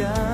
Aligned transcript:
llama 0.00 0.29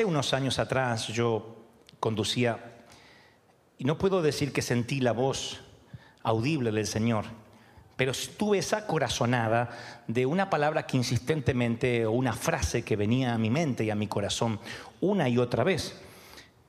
Hace 0.00 0.06
unos 0.06 0.32
años 0.32 0.58
atrás 0.58 1.08
yo 1.08 1.56
conducía 2.00 2.86
y 3.76 3.84
no 3.84 3.98
puedo 3.98 4.22
decir 4.22 4.50
que 4.50 4.62
sentí 4.62 4.98
la 4.98 5.12
voz 5.12 5.60
audible 6.22 6.72
del 6.72 6.86
Señor, 6.86 7.26
pero 7.96 8.12
tuve 8.38 8.56
esa 8.56 8.86
corazonada 8.86 9.68
de 10.06 10.24
una 10.24 10.48
palabra 10.48 10.86
que 10.86 10.96
insistentemente 10.96 12.06
o 12.06 12.12
una 12.12 12.32
frase 12.32 12.82
que 12.82 12.96
venía 12.96 13.34
a 13.34 13.38
mi 13.38 13.50
mente 13.50 13.84
y 13.84 13.90
a 13.90 13.94
mi 13.94 14.06
corazón 14.06 14.58
una 15.02 15.28
y 15.28 15.36
otra 15.36 15.64
vez. 15.64 16.00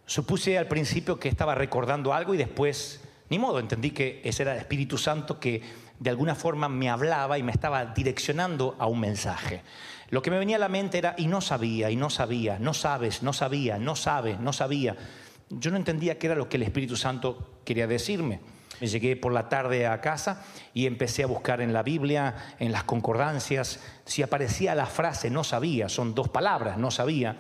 Supuse 0.05 0.57
al 0.57 0.67
principio 0.67 1.17
que 1.17 1.29
estaba 1.29 1.55
recordando 1.55 2.13
algo 2.13 2.33
y 2.33 2.37
después, 2.37 2.99
ni 3.31 3.39
modo, 3.39 3.59
entendí 3.59 3.91
que 3.91 4.19
ese 4.25 4.43
era 4.43 4.51
el 4.51 4.59
Espíritu 4.59 4.97
Santo 4.97 5.39
que 5.39 5.61
de 5.97 6.09
alguna 6.09 6.35
forma 6.35 6.67
me 6.67 6.89
hablaba 6.89 7.37
y 7.37 7.43
me 7.43 7.53
estaba 7.53 7.85
direccionando 7.85 8.75
a 8.77 8.87
un 8.87 8.99
mensaje. 8.99 9.61
Lo 10.09 10.21
que 10.21 10.29
me 10.29 10.37
venía 10.37 10.57
a 10.57 10.59
la 10.59 10.67
mente 10.67 10.97
era, 10.97 11.15
y 11.17 11.27
no 11.27 11.39
sabía, 11.39 11.89
y 11.89 11.95
no 11.95 12.09
sabía, 12.09 12.59
no 12.59 12.73
sabes, 12.73 13.23
no 13.23 13.31
sabía, 13.31 13.77
no 13.77 13.95
sabes, 13.95 14.37
no 14.37 14.52
sabía. 14.52 14.97
Yo 15.49 15.71
no 15.71 15.77
entendía 15.77 16.19
qué 16.19 16.27
era 16.27 16.35
lo 16.35 16.49
que 16.49 16.57
el 16.57 16.63
Espíritu 16.63 16.97
Santo 16.97 17.61
quería 17.63 17.87
decirme. 17.87 18.41
Me 18.81 18.87
llegué 18.87 19.15
por 19.15 19.31
la 19.31 19.47
tarde 19.47 19.87
a 19.87 20.02
casa 20.02 20.43
y 20.73 20.85
empecé 20.85 21.23
a 21.23 21.27
buscar 21.27 21.61
en 21.61 21.71
la 21.71 21.83
Biblia, 21.83 22.35
en 22.59 22.73
las 22.73 22.83
concordancias, 22.83 23.79
si 24.03 24.23
aparecía 24.23 24.75
la 24.75 24.87
frase 24.87 25.30
no 25.30 25.45
sabía, 25.45 25.87
son 25.87 26.14
dos 26.14 26.27
palabras, 26.27 26.77
no 26.77 26.91
sabía. 26.91 27.37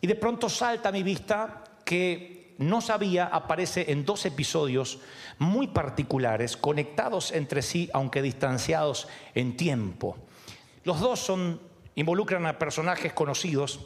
Y 0.00 0.06
de 0.06 0.14
pronto 0.14 0.48
salta 0.48 0.88
a 0.88 0.92
mi 0.92 1.02
vista 1.02 1.62
que 1.84 2.35
no 2.58 2.80
sabía 2.80 3.26
aparece 3.26 3.90
en 3.92 4.04
dos 4.04 4.24
episodios 4.26 4.98
muy 5.38 5.68
particulares, 5.68 6.56
conectados 6.56 7.32
entre 7.32 7.62
sí, 7.62 7.90
aunque 7.92 8.22
distanciados 8.22 9.08
en 9.34 9.56
tiempo. 9.56 10.16
Los 10.84 11.00
dos 11.00 11.20
son, 11.20 11.60
involucran 11.94 12.46
a 12.46 12.58
personajes 12.58 13.12
conocidos 13.12 13.80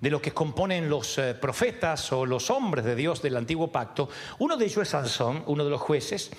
de 0.00 0.10
los 0.10 0.20
que 0.20 0.32
componen 0.32 0.88
los 0.88 1.18
eh, 1.18 1.34
profetas 1.34 2.12
o 2.12 2.24
los 2.24 2.50
hombres 2.50 2.84
de 2.84 2.96
Dios 2.96 3.20
del 3.20 3.36
antiguo 3.36 3.70
pacto. 3.70 4.08
Uno 4.38 4.56
de 4.56 4.64
ellos 4.64 4.82
es 4.82 4.88
Sansón, 4.88 5.42
uno 5.46 5.64
de 5.64 5.70
los 5.70 5.80
jueces 5.80 6.30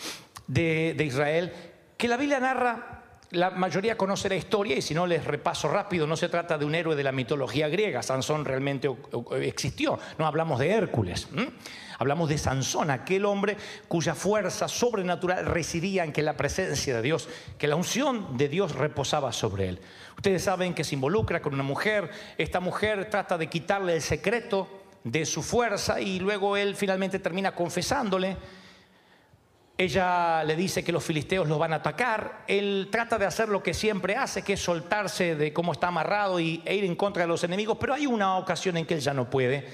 de, 0.48 0.96
de 0.98 1.04
Israel, 1.06 1.54
que 1.98 2.08
la 2.08 2.18
Biblia 2.18 2.40
narra 2.40 3.01
la 3.32 3.50
mayoría 3.50 3.98
conoce 3.98 4.28
la 4.28 4.36
historia 4.36 4.78
y 4.78 4.82
si 4.82 4.94
no 4.94 5.08
les 5.08 5.24
repaso 5.24 5.70
rápido, 5.70 6.06
no 6.06 6.18
se 6.18 6.30
trata 6.30 6.58
de 6.58 6.66
un 6.66 6.76
héroe 6.76 6.96
de 6.96 7.04
la 7.04 7.12
mitología 7.12 7.70
griega, 7.70 8.04
Sansón 8.04 8.44
realmente 8.44 8.90
existió, 9.42 9.98
no 10.18 10.28
hablamos 10.28 10.60
de 10.60 10.72
Hércules, 10.72 11.30
hablamos 11.98 12.28
de 12.28 12.38
Sansón, 12.38 12.92
aquel 12.92 13.26
hombre 13.26 13.56
cuya 13.88 14.16
fuerza 14.16 14.68
sobrenatural 14.68 15.46
residía 15.46 16.04
en 16.04 16.12
que 16.12 16.22
la 16.22 16.36
presencia 16.36 16.96
de 16.96 17.02
Dios, 17.02 17.30
que 17.58 17.68
la 17.68 17.78
unción 17.78 18.38
de 18.38 18.50
Dios 18.50 18.76
reposaba 18.76 19.32
sobre 19.32 19.70
él. 19.70 19.80
Ustedes 20.18 20.44
saben 20.44 20.74
que 20.74 20.84
se 20.84 20.96
involucra 20.96 21.42
con 21.42 21.54
una 21.54 21.64
mujer, 21.64 22.12
esta 22.38 22.60
mujer 22.60 23.10
trata 23.10 23.38
de 23.38 23.48
quitarle 23.48 23.96
el 23.96 24.02
secreto 24.02 24.68
de 25.06 25.26
su 25.26 25.42
fuerza 25.42 26.02
y 26.02 26.20
luego 26.20 26.58
él 26.58 26.76
finalmente 26.76 27.20
termina 27.20 27.56
confesándole. 27.56 28.36
Ella 29.82 30.44
le 30.44 30.56
dice 30.56 30.84
que 30.84 30.92
los 30.92 31.04
filisteos 31.04 31.48
los 31.48 31.58
van 31.58 31.74
a 31.74 31.78
atacar. 31.78 32.44
Él 32.48 32.90
trata 32.92 33.18
de 33.18 33.26
hacer 33.26 33.50
lo 33.50 33.64
que 33.64 33.74
siempre 33.74 34.16
hace, 34.16 34.44
que 34.44 34.54
es 34.54 34.62
soltarse 34.62 35.36
de 35.36 35.52
cómo 35.54 35.72
está 35.72 35.88
amarrado 35.88 36.40
y, 36.40 36.62
e 36.66 36.76
ir 36.76 36.86
en 36.86 36.96
contra 36.96 37.24
de 37.24 37.28
los 37.28 37.44
enemigos, 37.44 37.78
pero 37.80 37.96
hay 37.96 38.06
una 38.06 38.38
ocasión 38.38 38.78
en 38.78 38.86
que 38.86 38.94
él 38.94 39.00
ya 39.00 39.16
no 39.16 39.28
puede. 39.28 39.68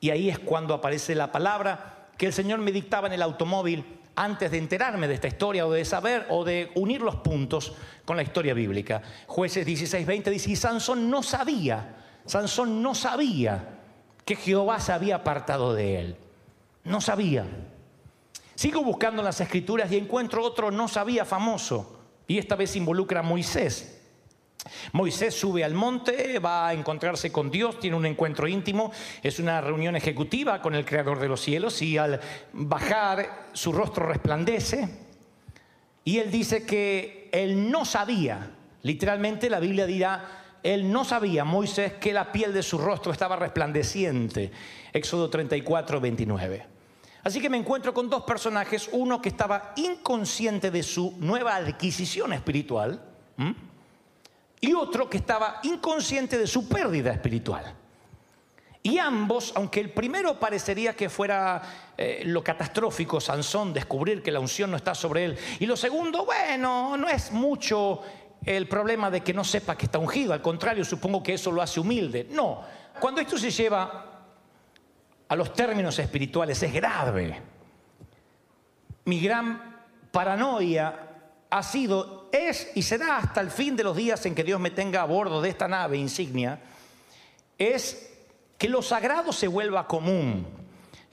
Y 0.00 0.08
ahí 0.08 0.30
es 0.30 0.38
cuando 0.38 0.72
aparece 0.72 1.14
la 1.14 1.30
palabra 1.30 2.08
que 2.16 2.24
el 2.24 2.32
Señor 2.32 2.60
me 2.60 2.72
dictaba 2.72 3.08
en 3.08 3.12
el 3.12 3.20
automóvil 3.20 3.84
antes 4.16 4.50
de 4.50 4.56
enterarme 4.56 5.06
de 5.06 5.14
esta 5.14 5.28
historia 5.28 5.66
o 5.66 5.72
de 5.72 5.84
saber 5.84 6.24
o 6.30 6.42
de 6.42 6.70
unir 6.74 7.02
los 7.02 7.16
puntos 7.16 7.74
con 8.06 8.16
la 8.16 8.22
historia 8.22 8.54
bíblica. 8.54 9.02
Jueces 9.26 9.66
16:20 9.66 10.30
dice, 10.30 10.52
y 10.52 10.56
Sansón 10.56 11.10
no 11.10 11.22
sabía, 11.22 11.96
Sansón 12.24 12.82
no 12.82 12.94
sabía 12.94 13.62
que 14.24 14.36
Jehová 14.36 14.80
se 14.80 14.92
había 14.92 15.16
apartado 15.16 15.74
de 15.74 16.00
él. 16.00 16.16
No 16.84 17.02
sabía. 17.02 17.44
Sigo 18.60 18.84
buscando 18.84 19.22
en 19.22 19.24
las 19.24 19.40
escrituras 19.40 19.90
y 19.90 19.96
encuentro 19.96 20.44
otro 20.44 20.70
no 20.70 20.86
sabía 20.86 21.24
famoso. 21.24 21.98
Y 22.28 22.36
esta 22.36 22.56
vez 22.56 22.76
involucra 22.76 23.20
a 23.20 23.22
Moisés. 23.22 24.02
Moisés 24.92 25.32
sube 25.34 25.64
al 25.64 25.72
monte, 25.72 26.38
va 26.40 26.68
a 26.68 26.74
encontrarse 26.74 27.32
con 27.32 27.50
Dios, 27.50 27.80
tiene 27.80 27.96
un 27.96 28.04
encuentro 28.04 28.46
íntimo, 28.46 28.92
es 29.22 29.38
una 29.38 29.62
reunión 29.62 29.96
ejecutiva 29.96 30.60
con 30.60 30.74
el 30.74 30.84
Creador 30.84 31.20
de 31.20 31.28
los 31.28 31.40
cielos 31.40 31.80
y 31.80 31.96
al 31.96 32.20
bajar 32.52 33.48
su 33.54 33.72
rostro 33.72 34.06
resplandece 34.06 34.90
y 36.04 36.18
él 36.18 36.30
dice 36.30 36.66
que 36.66 37.30
él 37.32 37.70
no 37.70 37.86
sabía, 37.86 38.50
literalmente 38.82 39.48
la 39.48 39.60
Biblia 39.60 39.86
dirá, 39.86 40.58
él 40.62 40.92
no 40.92 41.06
sabía, 41.06 41.46
Moisés, 41.46 41.94
que 41.94 42.12
la 42.12 42.30
piel 42.30 42.52
de 42.52 42.62
su 42.62 42.76
rostro 42.76 43.10
estaba 43.10 43.36
resplandeciente. 43.36 44.50
Éxodo 44.92 45.30
34, 45.30 45.98
29. 45.98 46.79
Así 47.22 47.40
que 47.40 47.50
me 47.50 47.58
encuentro 47.58 47.92
con 47.92 48.08
dos 48.08 48.22
personajes, 48.22 48.88
uno 48.92 49.20
que 49.20 49.28
estaba 49.28 49.72
inconsciente 49.76 50.70
de 50.70 50.82
su 50.82 51.14
nueva 51.18 51.56
adquisición 51.56 52.32
espiritual 52.32 53.02
¿m? 53.36 53.54
y 54.60 54.72
otro 54.72 55.08
que 55.08 55.18
estaba 55.18 55.60
inconsciente 55.62 56.38
de 56.38 56.46
su 56.46 56.68
pérdida 56.68 57.12
espiritual. 57.12 57.74
Y 58.82 58.96
ambos, 58.96 59.52
aunque 59.56 59.80
el 59.80 59.90
primero 59.90 60.40
parecería 60.40 60.96
que 60.96 61.10
fuera 61.10 61.92
eh, 61.98 62.22
lo 62.24 62.42
catastrófico, 62.42 63.20
Sansón, 63.20 63.74
descubrir 63.74 64.22
que 64.22 64.32
la 64.32 64.40
unción 64.40 64.70
no 64.70 64.78
está 64.78 64.94
sobre 64.94 65.26
él, 65.26 65.38
y 65.58 65.66
lo 65.66 65.76
segundo, 65.76 66.24
bueno, 66.24 66.96
no 66.96 67.08
es 67.08 67.30
mucho 67.30 68.00
el 68.42 68.66
problema 68.66 69.10
de 69.10 69.20
que 69.20 69.34
no 69.34 69.44
sepa 69.44 69.76
que 69.76 69.84
está 69.84 69.98
ungido, 69.98 70.32
al 70.32 70.40
contrario, 70.40 70.82
supongo 70.86 71.22
que 71.22 71.34
eso 71.34 71.52
lo 71.52 71.60
hace 71.60 71.78
humilde. 71.78 72.28
No, 72.30 72.62
cuando 72.98 73.20
esto 73.20 73.36
se 73.36 73.50
lleva 73.50 74.09
a 75.30 75.36
los 75.36 75.52
términos 75.52 75.96
espirituales 76.00 76.60
es 76.60 76.72
grave. 76.72 77.40
Mi 79.04 79.20
gran 79.20 79.80
paranoia 80.10 81.08
ha 81.48 81.62
sido, 81.62 82.28
es 82.32 82.72
y 82.74 82.82
será 82.82 83.18
hasta 83.18 83.40
el 83.40 83.52
fin 83.52 83.76
de 83.76 83.84
los 83.84 83.96
días 83.96 84.26
en 84.26 84.34
que 84.34 84.42
Dios 84.42 84.58
me 84.58 84.72
tenga 84.72 85.02
a 85.02 85.04
bordo 85.04 85.40
de 85.40 85.50
esta 85.50 85.68
nave 85.68 85.98
insignia, 85.98 86.58
es 87.56 88.12
que 88.58 88.68
lo 88.68 88.82
sagrado 88.82 89.32
se 89.32 89.46
vuelva 89.46 89.86
común, 89.86 90.48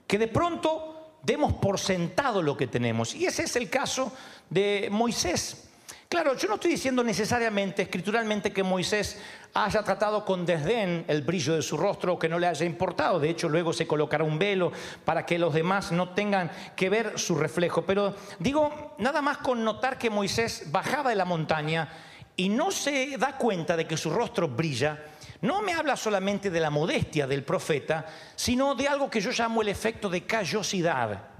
que 0.08 0.18
de 0.18 0.28
pronto 0.28 1.20
demos 1.22 1.54
por 1.54 1.78
sentado 1.78 2.42
lo 2.42 2.58
que 2.58 2.66
tenemos. 2.66 3.14
Y 3.14 3.28
ese 3.28 3.44
es 3.44 3.56
el 3.56 3.70
caso 3.70 4.12
de 4.50 4.88
Moisés. 4.90 5.67
Claro, 6.10 6.36
yo 6.36 6.48
no 6.48 6.56
estoy 6.56 6.72
diciendo 6.72 7.04
necesariamente, 7.04 7.82
escrituralmente, 7.82 8.54
que 8.54 8.64
Moisés 8.64 9.20
haya 9.54 9.84
tratado 9.84 10.24
con 10.24 10.46
desdén 10.46 11.04
el 11.10 11.22
brillo 11.22 11.56
de 11.56 11.62
su 11.62 11.76
rostro 11.76 12.14
o 12.14 12.20
que 12.20 12.30
no 12.30 12.40
le 12.40 12.48
haya 12.48 12.66
importado. 12.66 13.20
De 13.20 13.30
hecho, 13.30 13.50
luego 13.50 13.74
se 13.74 13.86
colocará 13.86 14.24
un 14.24 14.40
velo 14.40 14.72
para 15.04 15.26
que 15.26 15.38
los 15.38 15.54
demás 15.54 15.92
no 15.92 16.10
tengan 16.10 16.50
que 16.78 16.90
ver 16.90 17.20
su 17.20 17.36
reflejo. 17.36 17.86
Pero 17.86 18.16
digo, 18.40 18.96
nada 19.00 19.22
más 19.22 19.40
con 19.40 19.66
notar 19.66 19.98
que 19.98 20.10
Moisés 20.10 20.72
bajaba 20.72 21.10
de 21.10 21.18
la 21.18 21.26
montaña 21.26 21.90
y 22.38 22.48
no 22.48 22.72
se 22.72 23.18
da 23.18 23.38
cuenta 23.38 23.76
de 23.76 23.86
que 23.86 23.98
su 23.98 24.10
rostro 24.10 24.48
brilla, 24.48 25.04
no 25.42 25.62
me 25.62 25.74
habla 25.74 25.98
solamente 25.98 26.50
de 26.50 26.60
la 26.62 26.70
modestia 26.70 27.28
del 27.28 27.44
profeta, 27.44 28.06
sino 28.34 28.76
de 28.76 28.88
algo 28.88 29.10
que 29.10 29.20
yo 29.20 29.32
llamo 29.32 29.62
el 29.62 29.68
efecto 29.68 30.10
de 30.10 30.24
callosidad. 30.24 31.37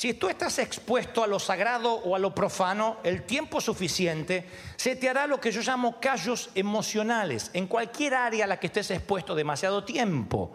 Si 0.00 0.14
tú 0.14 0.30
estás 0.30 0.58
expuesto 0.58 1.22
a 1.22 1.26
lo 1.26 1.38
sagrado 1.38 1.92
o 1.92 2.16
a 2.16 2.18
lo 2.18 2.34
profano, 2.34 2.96
el 3.04 3.24
tiempo 3.24 3.60
suficiente 3.60 4.48
se 4.76 4.96
te 4.96 5.10
hará 5.10 5.26
lo 5.26 5.38
que 5.38 5.52
yo 5.52 5.60
llamo 5.60 6.00
callos 6.00 6.48
emocionales 6.54 7.50
en 7.52 7.66
cualquier 7.66 8.14
área 8.14 8.46
a 8.46 8.48
la 8.48 8.58
que 8.58 8.68
estés 8.68 8.90
expuesto 8.92 9.34
demasiado 9.34 9.84
tiempo. 9.84 10.52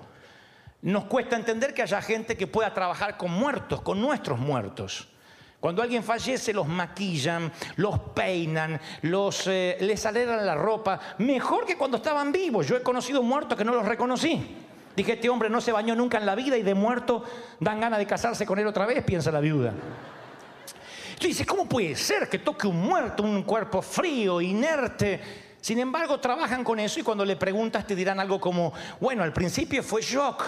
Nos 0.81 1.03
cuesta 1.05 1.35
entender 1.35 1.75
que 1.75 1.83
haya 1.83 2.01
gente 2.01 2.35
que 2.35 2.47
pueda 2.47 2.73
trabajar 2.73 3.17
con 3.17 3.29
muertos, 3.29 3.81
con 3.81 4.01
nuestros 4.01 4.39
muertos. 4.39 5.09
Cuando 5.59 5.83
alguien 5.83 6.03
fallece 6.03 6.51
los 6.51 6.67
maquillan, 6.67 7.53
los 7.75 7.99
peinan, 8.15 8.81
los, 9.03 9.45
eh, 9.45 9.77
les 9.79 10.03
alegran 10.07 10.43
la 10.43 10.55
ropa, 10.55 10.99
mejor 11.19 11.67
que 11.67 11.77
cuando 11.77 11.97
estaban 11.97 12.31
vivos. 12.31 12.67
Yo 12.67 12.77
he 12.77 12.81
conocido 12.81 13.21
muertos 13.21 13.55
que 13.55 13.63
no 13.63 13.75
los 13.75 13.85
reconocí. 13.85 14.64
Dije, 14.95 15.13
este 15.13 15.29
hombre 15.29 15.49
no 15.49 15.59
se 15.59 15.71
bañó 15.71 15.95
nunca 15.95 16.17
en 16.17 16.25
la 16.25 16.35
vida 16.35 16.57
y 16.57 16.63
de 16.63 16.73
muerto 16.73 17.23
dan 17.59 17.79
ganas 17.79 17.99
de 17.99 18.05
casarse 18.05 18.45
con 18.45 18.59
él 18.59 18.67
otra 18.67 18.85
vez, 18.85 19.03
piensa 19.03 19.31
la 19.31 19.41
viuda. 19.41 19.73
Tú 21.19 21.27
dices, 21.27 21.45
¿cómo 21.45 21.67
puede 21.67 21.95
ser 21.95 22.29
que 22.29 22.39
toque 22.39 22.67
un 22.67 22.79
muerto, 22.81 23.23
un 23.23 23.43
cuerpo 23.43 23.81
frío, 23.81 24.41
inerte? 24.41 25.19
Sin 25.61 25.79
embargo, 25.79 26.19
trabajan 26.19 26.63
con 26.63 26.79
eso 26.79 26.99
y 26.99 27.03
cuando 27.03 27.25
le 27.25 27.35
preguntas 27.35 27.87
te 27.87 27.95
dirán 27.95 28.19
algo 28.19 28.39
como, 28.39 28.73
bueno, 28.99 29.23
al 29.23 29.33
principio 29.33 29.81
fue 29.81 30.01
shock, 30.01 30.43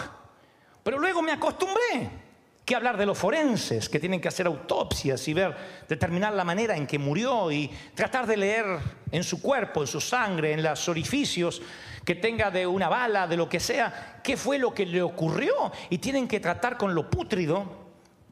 pero 0.82 0.98
luego 0.98 1.22
me 1.22 1.32
acostumbré. 1.32 2.28
¿Qué 2.64 2.76
hablar 2.76 2.98
de 2.98 3.06
los 3.06 3.16
forenses 3.16 3.88
que 3.88 3.98
tienen 3.98 4.20
que 4.20 4.28
hacer 4.28 4.46
autopsias 4.46 5.26
y 5.26 5.32
ver, 5.32 5.56
determinar 5.88 6.34
la 6.34 6.44
manera 6.44 6.76
en 6.76 6.86
que 6.86 6.98
murió 6.98 7.50
y 7.50 7.70
tratar 7.94 8.26
de 8.26 8.36
leer 8.36 8.66
en 9.10 9.24
su 9.24 9.40
cuerpo, 9.40 9.80
en 9.80 9.86
su 9.86 10.02
sangre, 10.02 10.52
en 10.52 10.62
los 10.62 10.86
orificios 10.86 11.62
que 12.08 12.14
tenga 12.14 12.50
de 12.50 12.66
una 12.66 12.88
bala, 12.88 13.26
de 13.26 13.36
lo 13.36 13.50
que 13.50 13.60
sea, 13.60 14.22
qué 14.24 14.38
fue 14.38 14.58
lo 14.58 14.72
que 14.72 14.86
le 14.86 15.02
ocurrió? 15.02 15.70
Y 15.90 15.98
tienen 15.98 16.26
que 16.26 16.40
tratar 16.40 16.78
con 16.78 16.94
lo 16.94 17.10
pútrido, 17.10 17.66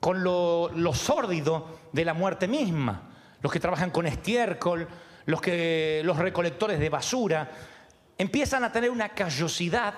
con 0.01 0.25
lo, 0.25 0.71
lo 0.75 0.95
sórdido 0.95 1.81
de 1.93 2.03
la 2.07 2.15
muerte 2.15 2.49
misma. 2.49 3.03
Los 3.43 3.53
que 3.53 3.61
trabajan 3.61 3.91
con 3.91 4.07
estiércol, 4.07 4.89
los, 5.27 5.43
que, 5.43 6.01
los 6.07 6.17
recolectores 6.17 6.81
de 6.81 6.89
basura, 6.89 7.51
empiezan 8.17 8.65
a 8.65 8.73
tener 8.73 8.89
una 8.89 9.11
callosidad 9.11 9.93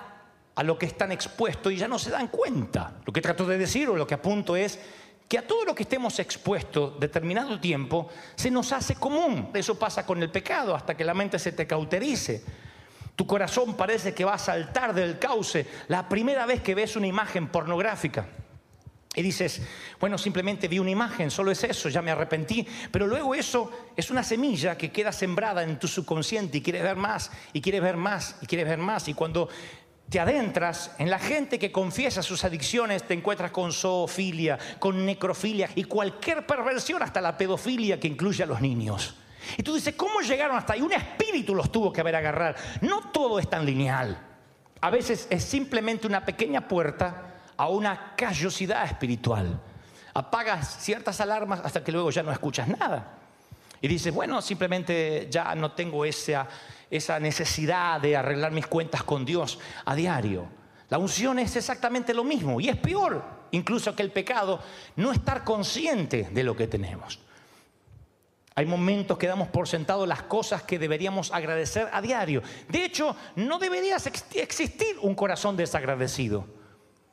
a 0.57 0.63
lo 0.65 0.77
que 0.77 0.87
están 0.87 1.13
expuestos 1.13 1.73
y 1.73 1.77
ya 1.77 1.87
no 1.87 2.01
se 2.01 2.11
dan 2.11 2.27
cuenta. 2.27 2.97
Lo 3.07 3.13
que 3.13 3.21
trato 3.21 3.47
de 3.47 3.59
decir 3.59 3.89
o 3.89 3.95
lo 3.95 4.09
que 4.09 4.15
apunto 4.15 4.57
es 4.57 4.77
que 5.29 5.39
a 5.39 5.47
todo 5.47 5.65
lo 5.65 5.77
que 5.77 5.85
estemos 5.85 6.19
expuestos 6.19 6.99
determinado 6.99 7.61
tiempo 7.61 8.09
se 8.35 8.51
nos 8.51 8.73
hace 8.73 8.97
común. 8.97 9.51
Eso 9.55 9.79
pasa 9.79 10.05
con 10.05 10.21
el 10.21 10.33
pecado 10.33 10.75
hasta 10.75 10.97
que 10.97 11.05
la 11.05 11.15
mente 11.15 11.39
se 11.39 11.53
te 11.53 11.65
cauterice. 11.65 12.68
Tu 13.19 13.27
corazón 13.27 13.75
parece 13.75 14.15
que 14.15 14.25
va 14.25 14.35
a 14.35 14.39
saltar 14.39 14.95
del 14.95 15.19
cauce 15.19 15.67
la 15.89 16.09
primera 16.09 16.47
vez 16.47 16.63
que 16.63 16.77
ves 16.77 16.95
una 16.95 17.09
imagen 17.09 17.49
pornográfica. 17.49 18.29
Y 19.13 19.23
dices, 19.23 19.61
bueno, 19.99 20.17
simplemente 20.17 20.69
vi 20.69 20.79
una 20.79 20.91
imagen, 20.91 21.29
solo 21.29 21.51
es 21.51 21.65
eso, 21.65 21.89
ya 21.89 22.01
me 22.01 22.13
arrepentí. 22.13 22.65
Pero 22.93 23.09
luego 23.09 23.35
eso 23.35 23.73
es 23.97 24.13
una 24.13 24.23
semilla 24.23 24.79
que 24.79 24.93
queda 24.93 25.11
sembrada 25.11 25.65
en 25.65 25.81
tu 25.81 25.89
subconsciente 25.89 26.59
y 26.59 26.63
quieres 26.63 26.85
ver 26.85 26.95
más, 26.95 27.33
y 27.53 27.61
quieres 27.61 27.83
ver 27.83 27.97
más, 27.97 28.37
y 28.41 28.47
quieres 28.47 28.69
ver 28.69 28.79
más. 28.79 29.09
Y 29.09 29.15
cuando 29.15 29.49
te 30.09 30.21
adentras 30.21 30.93
en 30.99 31.11
la 31.11 31.19
gente 31.19 31.59
que 31.59 31.73
confiesa 31.73 32.23
sus 32.23 32.45
adicciones, 32.45 33.03
te 33.03 33.15
encuentras 33.15 33.51
con 33.51 33.73
zoofilia, 33.73 34.61
con 34.79 35.05
necrofilia 35.05 35.69
y 35.75 35.83
cualquier 35.83 36.47
perversión, 36.47 37.03
hasta 37.03 37.21
la 37.21 37.37
pedofilia 37.37 37.99
que 37.99 38.07
incluye 38.07 38.45
a 38.45 38.47
los 38.47 38.61
niños. 38.61 39.17
Y 39.57 39.63
tú 39.63 39.75
dices, 39.75 39.95
¿cómo 39.95 40.21
llegaron 40.21 40.57
hasta 40.57 40.75
ahí? 40.75 40.81
Un 40.81 40.93
espíritu 40.93 41.55
los 41.55 41.73
tuvo 41.73 41.93
que 41.93 42.01
haber 42.01 42.17
agarrar. 42.17 42.57
No 42.81 43.11
todo 43.11 43.39
es 43.39 43.49
tan 43.49 43.65
lineal. 43.65 44.19
A 44.81 44.91
veces 44.91 45.27
es 45.31 45.45
simplemente 45.45 46.07
una 46.07 46.25
pequeña 46.25 46.67
puerta 46.67 47.35
a 47.57 47.69
una 47.69 48.15
callosidad 48.17 48.85
espiritual. 48.85 49.61
Apagas 50.15 50.79
ciertas 50.81 51.21
alarmas 51.21 51.61
hasta 51.65 51.83
que 51.83 51.93
luego 51.93 52.11
ya 52.11 52.23
no 52.23 52.33
escuchas 52.33 52.69
nada. 52.69 53.19
Y 53.81 53.89
dices, 53.89 54.13
bueno, 54.13 54.43
simplemente 54.43 55.29
ya 55.31 55.55
no 55.55 55.73
tengo 55.73 56.05
esa 56.05 56.49
esa 56.91 57.21
necesidad 57.21 58.01
de 58.01 58.17
arreglar 58.17 58.53
mis 58.53 58.67
cuentas 58.67 59.03
con 59.03 59.25
Dios 59.25 59.59
a 59.85 59.95
diario. 59.95 60.47
La 60.89 60.99
unción 60.99 61.39
es 61.39 61.55
exactamente 61.57 62.15
lo 62.15 62.25
mismo 62.25 62.61
y 62.61 62.69
es 62.69 62.77
peor 62.77 63.39
incluso 63.51 63.95
que 63.95 64.03
el 64.03 64.11
pecado 64.11 64.61
no 64.97 65.13
estar 65.13 65.45
consciente 65.45 66.29
de 66.33 66.43
lo 66.43 66.57
que 66.57 66.67
tenemos. 66.67 67.19
Hay 68.59 68.67
momentos 68.67 69.17
que 69.19 69.29
damos 69.29 69.47
por 69.47 69.69
sentado 69.69 70.05
las 70.05 70.23
cosas 70.23 70.65
que 70.65 70.81
deberíamos 70.81 71.31
agradecer 71.31 71.89
a 71.93 72.03
diario. 72.03 72.43
De 72.69 72.85
hecho, 72.85 73.15
no 73.37 73.61
debería 73.61 73.97
existir 74.35 74.97
un 75.01 75.15
corazón 75.15 75.57
desagradecido. 75.57 76.45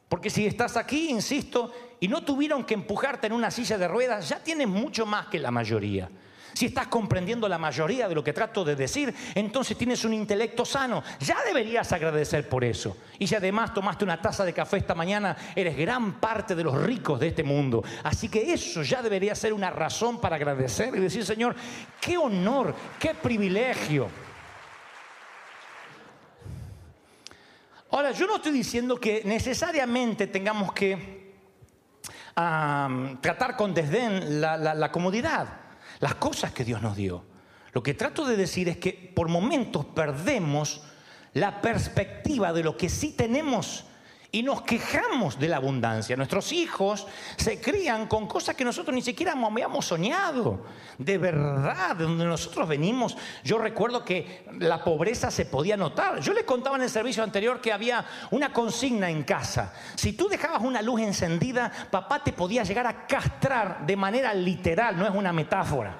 Porque 0.09 0.31
si 0.31 0.47
estás 0.47 0.75
aquí, 0.75 1.11
insisto, 1.11 1.71
y 1.99 2.07
no 2.07 2.25
tuvieron 2.25 2.63
que 2.63 2.73
empujarte 2.73 3.27
en 3.27 3.33
una 3.33 3.51
silla 3.51 3.77
de 3.77 3.87
ruedas, 3.87 4.27
ya 4.27 4.39
tienes 4.39 4.67
mucho 4.67 5.05
más 5.05 5.27
que 5.27 5.37
la 5.37 5.51
mayoría. 5.51 6.09
Si 6.55 6.67
estás 6.67 6.87
comprendiendo 6.87 7.49
la 7.49 7.57
mayoría 7.57 8.07
de 8.07 8.15
lo 8.15 8.23
que 8.23 8.31
trato 8.31 8.63
de 8.63 8.77
decir, 8.77 9.13
entonces 9.35 9.77
tienes 9.77 10.05
un 10.05 10.13
intelecto 10.13 10.63
sano. 10.63 11.03
Ya 11.19 11.43
deberías 11.43 11.91
agradecer 11.91 12.47
por 12.47 12.63
eso. 12.63 12.95
Y 13.19 13.27
si 13.27 13.35
además 13.35 13.73
tomaste 13.73 14.05
una 14.05 14.21
taza 14.21 14.45
de 14.45 14.53
café 14.53 14.77
esta 14.77 14.95
mañana, 14.95 15.35
eres 15.53 15.75
gran 15.75 16.13
parte 16.13 16.55
de 16.55 16.63
los 16.63 16.81
ricos 16.81 17.19
de 17.19 17.27
este 17.27 17.43
mundo. 17.43 17.83
Así 18.03 18.29
que 18.29 18.53
eso 18.53 18.83
ya 18.83 19.01
debería 19.01 19.35
ser 19.35 19.51
una 19.51 19.69
razón 19.69 20.21
para 20.21 20.37
agradecer 20.37 20.95
y 20.95 21.01
decir, 21.01 21.25
Señor, 21.25 21.57
qué 21.99 22.17
honor, 22.17 22.73
qué 22.97 23.13
privilegio. 23.13 24.07
Ahora, 27.91 28.11
yo 28.11 28.27
no 28.27 28.37
estoy 28.37 28.53
diciendo 28.53 28.97
que 28.97 29.23
necesariamente 29.25 30.27
tengamos 30.27 30.71
que 30.71 31.33
tratar 32.33 33.57
con 33.57 33.73
desdén 33.73 34.39
la 34.39 34.89
comodidad 34.89 35.64
las 35.99 36.15
cosas 36.15 36.51
que 36.51 36.65
Dios 36.65 36.81
nos 36.81 36.95
dio. 36.95 37.23
Lo 37.73 37.83
que 37.83 37.93
trato 37.93 38.25
de 38.25 38.37
decir 38.37 38.69
es 38.69 38.77
que 38.77 39.11
por 39.15 39.27
momentos 39.27 39.85
perdemos 39.85 40.81
la 41.33 41.61
perspectiva 41.61 42.53
de 42.53 42.63
lo 42.63 42.77
que 42.77 42.89
sí 42.89 43.11
tenemos 43.11 43.85
y 44.35 44.43
nos 44.43 44.63
quejamos 44.63 45.39
de 45.39 45.47
la 45.47 45.55
abundancia. 45.55 46.17
Nuestros 46.17 46.51
hijos 46.51 47.07
se 47.37 47.61
crían 47.61 48.05
con 48.05 48.27
cosas 48.27 48.53
que 48.53 48.65
nosotros 48.65 48.93
ni 48.93 49.01
siquiera 49.01 49.31
habíamos 49.31 49.85
soñado. 49.85 50.65
De 50.97 51.17
verdad, 51.17 51.95
de 51.95 52.03
donde 52.03 52.25
nosotros 52.25 52.67
venimos, 52.67 53.15
yo 53.45 53.57
recuerdo 53.57 54.03
que 54.03 54.43
la 54.59 54.83
pobreza 54.83 55.31
se 55.31 55.45
podía 55.45 55.77
notar. 55.77 56.19
Yo 56.19 56.33
les 56.33 56.43
contaba 56.43 56.75
en 56.75 56.81
el 56.81 56.89
servicio 56.89 57.23
anterior 57.23 57.61
que 57.61 57.71
había 57.71 58.03
una 58.31 58.51
consigna 58.51 59.09
en 59.09 59.23
casa. 59.23 59.73
Si 59.95 60.11
tú 60.11 60.27
dejabas 60.27 60.63
una 60.63 60.81
luz 60.81 60.99
encendida, 60.99 61.71
papá 61.89 62.21
te 62.21 62.33
podía 62.33 62.63
llegar 62.63 62.87
a 62.87 63.07
castrar 63.07 63.85
de 63.85 63.95
manera 63.95 64.33
literal, 64.33 64.97
no 64.97 65.05
es 65.05 65.15
una 65.15 65.31
metáfora. 65.31 65.95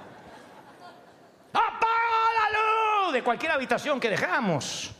¡Apaga 1.53 1.71
la 2.35 3.05
luz! 3.05 3.13
De 3.13 3.23
cualquier 3.23 3.53
habitación 3.53 3.97
que 3.97 4.09
dejamos. 4.09 4.93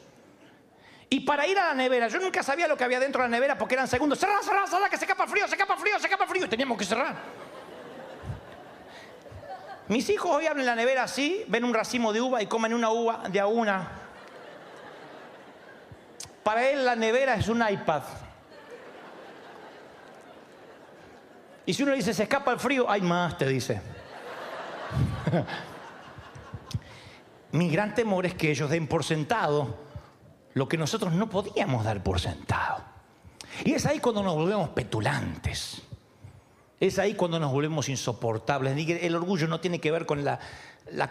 Y 1.16 1.22
para 1.22 1.48
ir 1.48 1.58
a 1.58 1.68
la 1.68 1.74
nevera, 1.74 2.10
yo 2.10 2.20
nunca 2.20 2.44
sabía 2.44 2.68
lo 2.68 2.76
que 2.76 2.84
había 2.84 3.00
dentro 3.00 3.22
de 3.22 3.30
la 3.30 3.38
nevera 3.38 3.58
porque 3.58 3.76
eran 3.76 3.88
segundos. 3.88 4.20
Cerra, 4.20 4.44
cerra, 4.44 4.68
cerra, 4.68 4.90
que 4.90 4.98
se 4.98 5.06
escapa 5.06 5.26
frío, 5.26 5.48
se 5.48 5.56
escapa 5.56 5.78
frío, 5.78 5.98
se 5.98 6.08
escapa 6.08 6.28
frío. 6.28 6.46
Y 6.46 6.50
teníamos 6.50 6.78
que 6.78 6.84
cerrar. 6.84 7.16
Mis 9.88 10.10
hijos 10.10 10.30
hoy 10.30 10.46
abren 10.46 10.66
la 10.66 10.76
nevera 10.76 11.04
así, 11.04 11.46
ven 11.48 11.64
un 11.64 11.74
racimo 11.74 12.12
de 12.12 12.20
uva 12.20 12.42
y 12.42 12.48
comen 12.48 12.74
una 12.74 12.90
uva 12.90 13.30
de 13.30 13.40
a 13.40 13.48
una. 13.48 13.92
Para 16.44 16.70
él 16.70 16.84
la 16.84 16.98
nevera 16.98 17.36
es 17.36 17.48
un 17.48 17.64
iPad. 17.66 18.04
Y 21.66 21.74
si 21.74 21.84
uno 21.84 21.94
dice, 21.94 22.14
se 22.14 22.24
escapa 22.24 22.52
el 22.52 22.60
frío, 22.60 22.90
hay 22.90 23.00
más, 23.00 23.38
te 23.38 23.48
dice. 23.48 23.82
Mi 27.54 27.70
gran 27.70 27.96
temor 27.96 28.26
es 28.26 28.34
que 28.34 28.52
ellos 28.52 28.70
den 28.70 28.86
por 28.86 29.06
sentado 29.06 29.85
lo 30.56 30.68
que 30.68 30.78
nosotros 30.78 31.14
no 31.14 31.30
podíamos 31.30 31.84
dar 31.84 32.02
por 32.02 32.20
sentado. 32.20 32.84
Y 33.64 33.74
es 33.74 33.86
ahí 33.86 34.00
cuando 34.00 34.24
nos 34.24 34.36
volvemos 34.36 34.70
petulantes. 34.70 35.82
Es 36.80 36.98
ahí 36.98 37.14
cuando 37.14 37.40
nos 37.40 37.52
volvemos 37.52 37.90
insoportables. 37.90 38.76
El 39.02 39.16
orgullo 39.16 39.48
no 39.48 39.60
tiene 39.60 39.80
que 39.80 39.92
ver 39.92 40.06
con 40.06 40.24
la, 40.24 40.40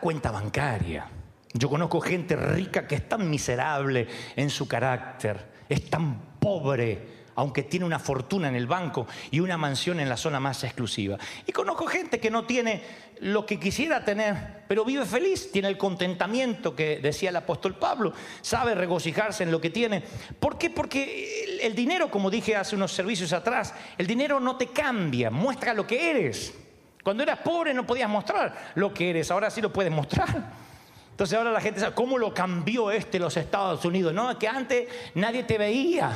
cuenta 0.01 0.31
bancaria. 0.31 1.07
Yo 1.53 1.69
conozco 1.69 2.01
gente 2.01 2.37
rica 2.37 2.87
que 2.87 2.97
es 2.97 3.09
tan 3.09 3.31
miserable 3.31 4.09
en 4.35 4.51
su 4.51 4.67
carácter, 4.67 5.47
es 5.69 5.89
tan 5.89 6.39
pobre 6.41 7.15
aunque 7.37 7.65
tiene 7.65 7.85
una 7.85 7.99
fortuna 7.99 8.49
en 8.49 8.55
el 8.55 8.69
banco 8.69 9.09
y 9.33 9.41
una 9.41 9.57
mansión 9.57 9.99
en 9.99 10.09
la 10.09 10.17
zona 10.17 10.39
más 10.39 10.63
exclusiva. 10.63 11.19
Y 11.45 11.51
conozco 11.51 11.87
gente 11.87 12.21
que 12.21 12.31
no 12.31 12.45
tiene 12.45 12.81
lo 13.21 13.47
que 13.47 13.59
quisiera 13.59 14.05
tener, 14.05 14.65
pero 14.69 14.85
vive 14.85 15.05
feliz, 15.05 15.51
tiene 15.53 15.69
el 15.69 15.79
contentamiento 15.79 16.75
que 16.75 16.99
decía 16.99 17.31
el 17.31 17.37
apóstol 17.37 17.77
Pablo, 17.77 18.13
sabe 18.41 18.75
regocijarse 18.75 19.45
en 19.45 19.51
lo 19.51 19.61
que 19.61 19.71
tiene. 19.71 20.03
¿Por 20.41 20.59
qué? 20.59 20.71
Porque 20.71 21.59
el 21.63 21.75
dinero, 21.75 22.11
como 22.11 22.31
dije 22.31 22.57
hace 22.57 22.77
unos 22.77 22.93
servicios 22.93 23.33
atrás, 23.33 23.75
el 23.97 24.07
dinero 24.07 24.41
no 24.41 24.57
te 24.57 24.69
cambia, 24.69 25.31
muestra 25.31 25.75
lo 25.75 25.87
que 25.87 26.11
eres. 26.11 26.55
Cuando 27.03 27.23
eras 27.23 27.41
pobre 27.41 27.75
no 27.75 27.87
podías 27.87 28.09
mostrar 28.09 28.73
lo 28.75 28.93
que 28.93 29.11
eres, 29.11 29.31
ahora 29.31 29.51
sí 29.51 29.61
lo 29.61 29.73
puedes 29.73 29.93
mostrar. 29.93 30.65
Entonces 31.11 31.39
ahora 31.39 31.53
la 31.53 31.61
gente 31.61 31.79
sabe, 31.79 31.95
¿cómo 31.95 32.19
lo 32.19 32.35
cambió 32.35 32.91
este 32.91 33.21
los 33.21 33.37
Estados 33.37 33.85
Unidos? 33.85 34.13
No, 34.13 34.37
que 34.39 34.49
antes 34.49 34.89
nadie 35.15 35.45
te 35.45 35.59
veía. 35.59 36.11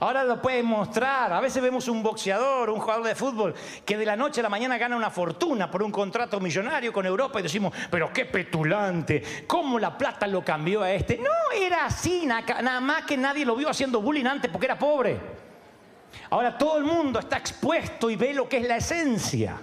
Ahora 0.00 0.24
lo 0.24 0.40
pueden 0.40 0.64
mostrar. 0.64 1.30
A 1.30 1.40
veces 1.40 1.62
vemos 1.62 1.86
un 1.86 2.02
boxeador, 2.02 2.70
un 2.70 2.80
jugador 2.80 3.06
de 3.06 3.14
fútbol, 3.14 3.54
que 3.84 3.98
de 3.98 4.06
la 4.06 4.16
noche 4.16 4.40
a 4.40 4.42
la 4.42 4.48
mañana 4.48 4.78
gana 4.78 4.96
una 4.96 5.10
fortuna 5.10 5.70
por 5.70 5.82
un 5.82 5.92
contrato 5.92 6.40
millonario 6.40 6.90
con 6.90 7.04
Europa 7.04 7.38
y 7.38 7.42
decimos, 7.42 7.74
pero 7.90 8.10
qué 8.10 8.24
petulante, 8.24 9.44
cómo 9.46 9.78
la 9.78 9.96
plata 9.96 10.26
lo 10.26 10.42
cambió 10.42 10.82
a 10.82 10.90
este. 10.90 11.18
No, 11.18 11.54
era 11.54 11.84
así, 11.84 12.24
nada 12.24 12.80
más 12.80 13.04
que 13.04 13.18
nadie 13.18 13.44
lo 13.44 13.54
vio 13.54 13.68
haciendo 13.68 14.00
bullying 14.00 14.24
antes 14.24 14.50
porque 14.50 14.66
era 14.66 14.78
pobre. 14.78 15.20
Ahora 16.30 16.56
todo 16.56 16.78
el 16.78 16.84
mundo 16.84 17.18
está 17.18 17.36
expuesto 17.36 18.08
y 18.08 18.16
ve 18.16 18.32
lo 18.32 18.48
que 18.48 18.56
es 18.56 18.66
la 18.66 18.76
esencia. 18.76 19.60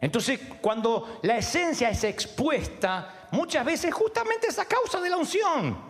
Entonces, 0.00 0.40
cuando 0.60 1.18
la 1.22 1.36
esencia 1.36 1.90
es 1.90 2.02
expuesta, 2.04 3.26
muchas 3.32 3.64
veces 3.64 3.92
justamente 3.92 4.46
es 4.46 4.58
a 4.58 4.64
causa 4.64 5.00
de 5.00 5.10
la 5.10 5.18
unción. 5.18 5.87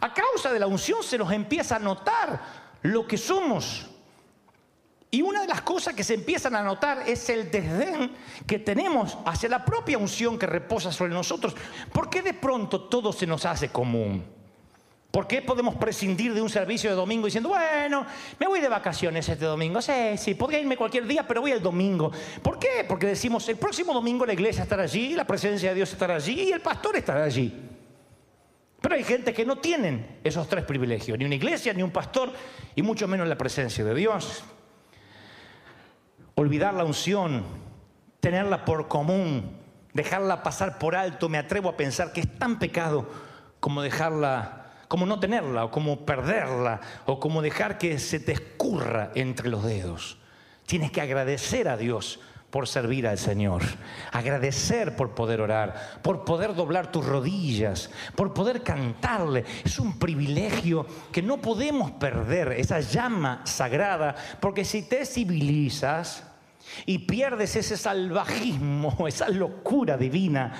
A 0.00 0.14
causa 0.14 0.52
de 0.52 0.58
la 0.58 0.66
unción 0.66 1.02
se 1.02 1.18
nos 1.18 1.32
empieza 1.32 1.76
a 1.76 1.78
notar 1.78 2.40
lo 2.82 3.06
que 3.06 3.18
somos. 3.18 3.86
Y 5.10 5.22
una 5.22 5.40
de 5.40 5.48
las 5.48 5.62
cosas 5.62 5.94
que 5.94 6.04
se 6.04 6.14
empiezan 6.14 6.54
a 6.54 6.62
notar 6.62 7.08
es 7.08 7.28
el 7.30 7.50
desdén 7.50 8.12
que 8.46 8.58
tenemos 8.58 9.16
hacia 9.24 9.48
la 9.48 9.64
propia 9.64 9.96
unción 9.96 10.38
que 10.38 10.46
reposa 10.46 10.92
sobre 10.92 11.14
nosotros. 11.14 11.54
¿Por 11.92 12.10
qué 12.10 12.20
de 12.20 12.34
pronto 12.34 12.82
todo 12.82 13.12
se 13.12 13.26
nos 13.26 13.46
hace 13.46 13.70
común? 13.70 14.22
¿Por 15.10 15.26
qué 15.26 15.40
podemos 15.40 15.74
prescindir 15.76 16.34
de 16.34 16.42
un 16.42 16.50
servicio 16.50 16.90
de 16.90 16.96
domingo 16.96 17.24
diciendo, 17.24 17.48
bueno, 17.48 18.04
me 18.38 18.46
voy 18.46 18.60
de 18.60 18.68
vacaciones 18.68 19.26
este 19.26 19.46
domingo? 19.46 19.80
Sí, 19.80 20.18
sí, 20.18 20.34
podría 20.34 20.60
irme 20.60 20.76
cualquier 20.76 21.06
día, 21.06 21.26
pero 21.26 21.40
voy 21.40 21.52
el 21.52 21.62
domingo. 21.62 22.12
¿Por 22.42 22.58
qué? 22.58 22.84
Porque 22.86 23.06
decimos, 23.06 23.48
el 23.48 23.56
próximo 23.56 23.94
domingo 23.94 24.26
la 24.26 24.34
iglesia 24.34 24.64
estará 24.64 24.82
allí, 24.82 25.14
la 25.14 25.26
presencia 25.26 25.70
de 25.70 25.76
Dios 25.76 25.90
estará 25.90 26.16
allí 26.16 26.42
y 26.42 26.52
el 26.52 26.60
pastor 26.60 26.96
estará 26.96 27.24
allí. 27.24 27.67
Pero 28.80 28.94
hay 28.94 29.04
gente 29.04 29.34
que 29.34 29.44
no 29.44 29.58
tienen 29.58 30.20
esos 30.22 30.48
tres 30.48 30.64
privilegios, 30.64 31.18
ni 31.18 31.24
una 31.24 31.34
iglesia, 31.34 31.72
ni 31.72 31.82
un 31.82 31.90
pastor, 31.90 32.32
y 32.76 32.82
mucho 32.82 33.08
menos 33.08 33.26
la 33.26 33.36
presencia 33.36 33.84
de 33.84 33.94
Dios. 33.94 34.44
Olvidar 36.36 36.74
la 36.74 36.84
unción, 36.84 37.42
tenerla 38.20 38.64
por 38.64 38.86
común, 38.86 39.56
dejarla 39.92 40.42
pasar 40.42 40.78
por 40.78 40.94
alto, 40.94 41.28
me 41.28 41.38
atrevo 41.38 41.68
a 41.70 41.76
pensar 41.76 42.12
que 42.12 42.20
es 42.20 42.38
tan 42.38 42.58
pecado 42.58 43.08
como 43.58 43.82
dejarla 43.82 44.58
como 44.88 45.04
no 45.04 45.20
tenerla, 45.20 45.66
o 45.66 45.70
como 45.70 46.06
perderla, 46.06 46.80
o 47.04 47.20
como 47.20 47.42
dejar 47.42 47.76
que 47.76 47.98
se 47.98 48.18
te 48.18 48.32
escurra 48.32 49.10
entre 49.14 49.50
los 49.50 49.62
dedos. 49.62 50.18
Tienes 50.66 50.90
que 50.90 51.02
agradecer 51.02 51.68
a 51.68 51.76
Dios 51.76 52.20
por 52.50 52.66
servir 52.66 53.06
al 53.06 53.18
Señor, 53.18 53.62
agradecer 54.10 54.96
por 54.96 55.14
poder 55.14 55.40
orar, 55.40 56.00
por 56.02 56.24
poder 56.24 56.54
doblar 56.54 56.90
tus 56.90 57.04
rodillas, 57.04 57.90
por 58.16 58.32
poder 58.32 58.62
cantarle. 58.62 59.44
Es 59.64 59.78
un 59.78 59.98
privilegio 59.98 60.86
que 61.12 61.22
no 61.22 61.38
podemos 61.38 61.90
perder, 61.92 62.52
esa 62.52 62.80
llama 62.80 63.42
sagrada, 63.44 64.14
porque 64.40 64.64
si 64.64 64.82
te 64.82 65.04
civilizas 65.04 66.24
y 66.86 67.00
pierdes 67.00 67.54
ese 67.56 67.76
salvajismo, 67.76 68.96
esa 69.08 69.28
locura 69.28 69.98
divina, 69.98 70.54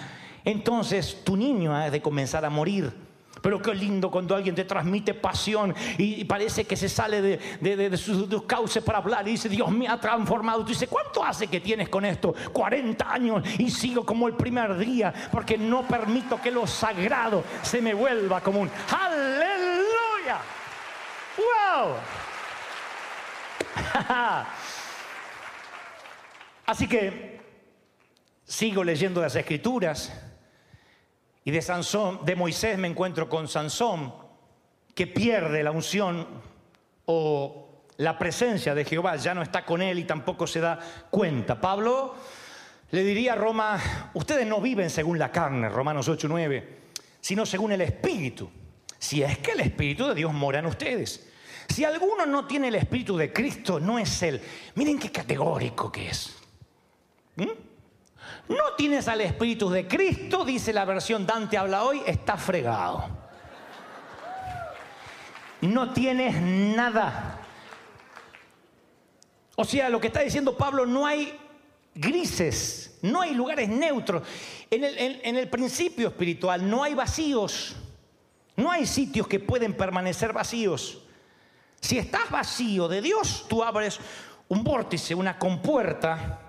entonces 0.45 1.25
tu 1.25 1.37
niño 1.37 1.75
ha 1.75 1.91
de 1.91 2.03
comenzar 2.03 2.45
a 2.45 2.51
morir 2.51 3.08
pero 3.41 3.61
qué 3.61 3.75
lindo 3.75 4.11
cuando 4.11 4.35
alguien 4.35 4.55
te 4.55 4.65
transmite 4.65 5.15
pasión 5.15 5.75
y 5.97 6.25
parece 6.25 6.65
que 6.65 6.77
se 6.77 6.89
sale 6.89 7.21
de, 7.21 7.97
sus, 7.97 8.29
cauces 8.45 8.83
para 8.83 8.99
hablar 8.99 9.27
y 9.29 9.33
dice, 9.33 9.49
Dios 9.49 9.71
me 9.71 9.89
ha 9.89 9.99
transformado. 10.01 10.63
Tú 10.63 10.69
dices, 10.69 10.89
¿cuánto 10.89 11.25
hace 11.25 11.47
que 11.47 11.61
tienes 11.61 11.89
con 11.89 12.05
esto? 12.05 12.35
40 12.53 13.13
años 13.13 13.43
y 13.59 13.71
sigo 13.71 14.05
como 14.05 14.29
el 14.29 14.35
primer 14.35 14.77
día 14.77 15.13
porque 15.31 15.59
no 15.59 15.87
permito 15.87 16.41
que 16.41 16.51
lo 16.51 16.67
sagrado 16.67 17.45
se 17.63 17.81
me 17.81 17.95
vuelva 17.95 18.41
común. 18.41 18.71
¡Aleluya! 18.91 20.39
¡Wow! 21.37 21.95
Así 26.67 26.87
que 26.87 27.41
sigo 28.45 28.85
leyendo 28.85 29.21
las 29.23 29.35
escrituras 29.37 30.13
y 31.45 31.51
de 31.51 32.37
Moisés 32.37 32.79
me 32.79 32.89
encuentro 32.89 33.29
con 33.29 33.49
Sansón, 33.49 34.15
que 34.95 35.07
pierde 35.07 35.63
la 35.63 35.71
unción 35.71 36.27
o 37.07 37.85
la 37.99 38.19
presencia 38.19 38.75
de 38.75 38.85
Jehová, 38.85 39.17
ya 39.17 39.35
no 39.35 39.43
está 39.43 39.65
con 39.65 39.83
él 39.83 39.99
y 39.99 40.05
tampoco 40.05 40.47
se 40.47 40.61
da 40.61 40.79
cuenta. 41.11 41.61
Pablo 41.61 42.15
le 42.91 43.05
diría 43.05 43.33
a 43.33 43.37
Roma, 43.37 44.11
ustedes 44.15 44.47
no 44.47 44.61
viven 44.61 44.91
según 44.91 45.19
la 45.19 45.33
carne, 45.33 45.69
Romanos 45.69 46.09
8, 46.09 46.27
9, 46.29 46.79
sino 47.21 47.45
según 47.45 47.73
el 47.73 47.81
Espíritu. 47.81 48.51
Si 48.99 49.23
es 49.23 49.39
que 49.39 49.53
el 49.53 49.61
Espíritu 49.61 50.09
de 50.09 50.15
Dios 50.15 50.33
mora 50.33 50.59
en 50.59 50.67
ustedes. 50.67 51.29
Si 51.69 51.85
alguno 51.85 52.25
no 52.27 52.47
tiene 52.47 52.69
el 52.69 52.75
Espíritu 52.75 53.17
de 53.17 53.33
Cristo, 53.33 53.79
no 53.79 53.99
es 53.99 54.23
Él. 54.23 54.41
Miren 54.75 54.99
qué 54.99 55.13
categórico 55.13 55.93
que 55.93 56.09
es. 56.09 56.37
¿Mm? 57.37 57.68
No 58.49 58.73
tienes 58.77 59.07
al 59.09 59.21
Espíritu 59.21 59.69
de 59.69 59.87
Cristo, 59.87 60.45
dice 60.45 60.73
la 60.73 60.85
versión 60.85 61.27
Dante 61.27 61.59
habla 61.59 61.85
hoy, 61.85 62.03
está 62.07 62.37
fregado. 62.37 63.05
No 65.61 65.93
tienes 65.93 66.41
nada. 66.41 67.41
O 69.57 69.65
sea, 69.65 69.89
lo 69.89 70.01
que 70.01 70.07
está 70.07 70.21
diciendo 70.21 70.57
Pablo, 70.57 70.87
no 70.87 71.07
hay 71.07 71.37
grises, 71.95 72.99
no 73.03 73.21
hay 73.21 73.35
lugares 73.35 73.69
neutros. 73.69 74.23
En 74.71 74.85
el, 74.85 75.21
en 75.23 75.37
el 75.37 75.49
principio 75.49 76.09
espiritual 76.09 76.69
no 76.69 76.83
hay 76.83 76.95
vacíos, 76.95 77.77
no 78.57 78.71
hay 78.71 78.87
sitios 78.87 79.27
que 79.27 79.41
pueden 79.41 79.75
permanecer 79.75 80.33
vacíos. 80.33 81.03
Si 81.81 81.99
estás 81.99 82.31
vacío 82.31 82.89
de 82.89 83.03
Dios, 83.03 83.47
tú 83.49 83.63
abres 83.63 84.01
un 84.49 84.65
vórtice, 84.65 85.15
una 85.15 85.39
compuerta 85.39 86.48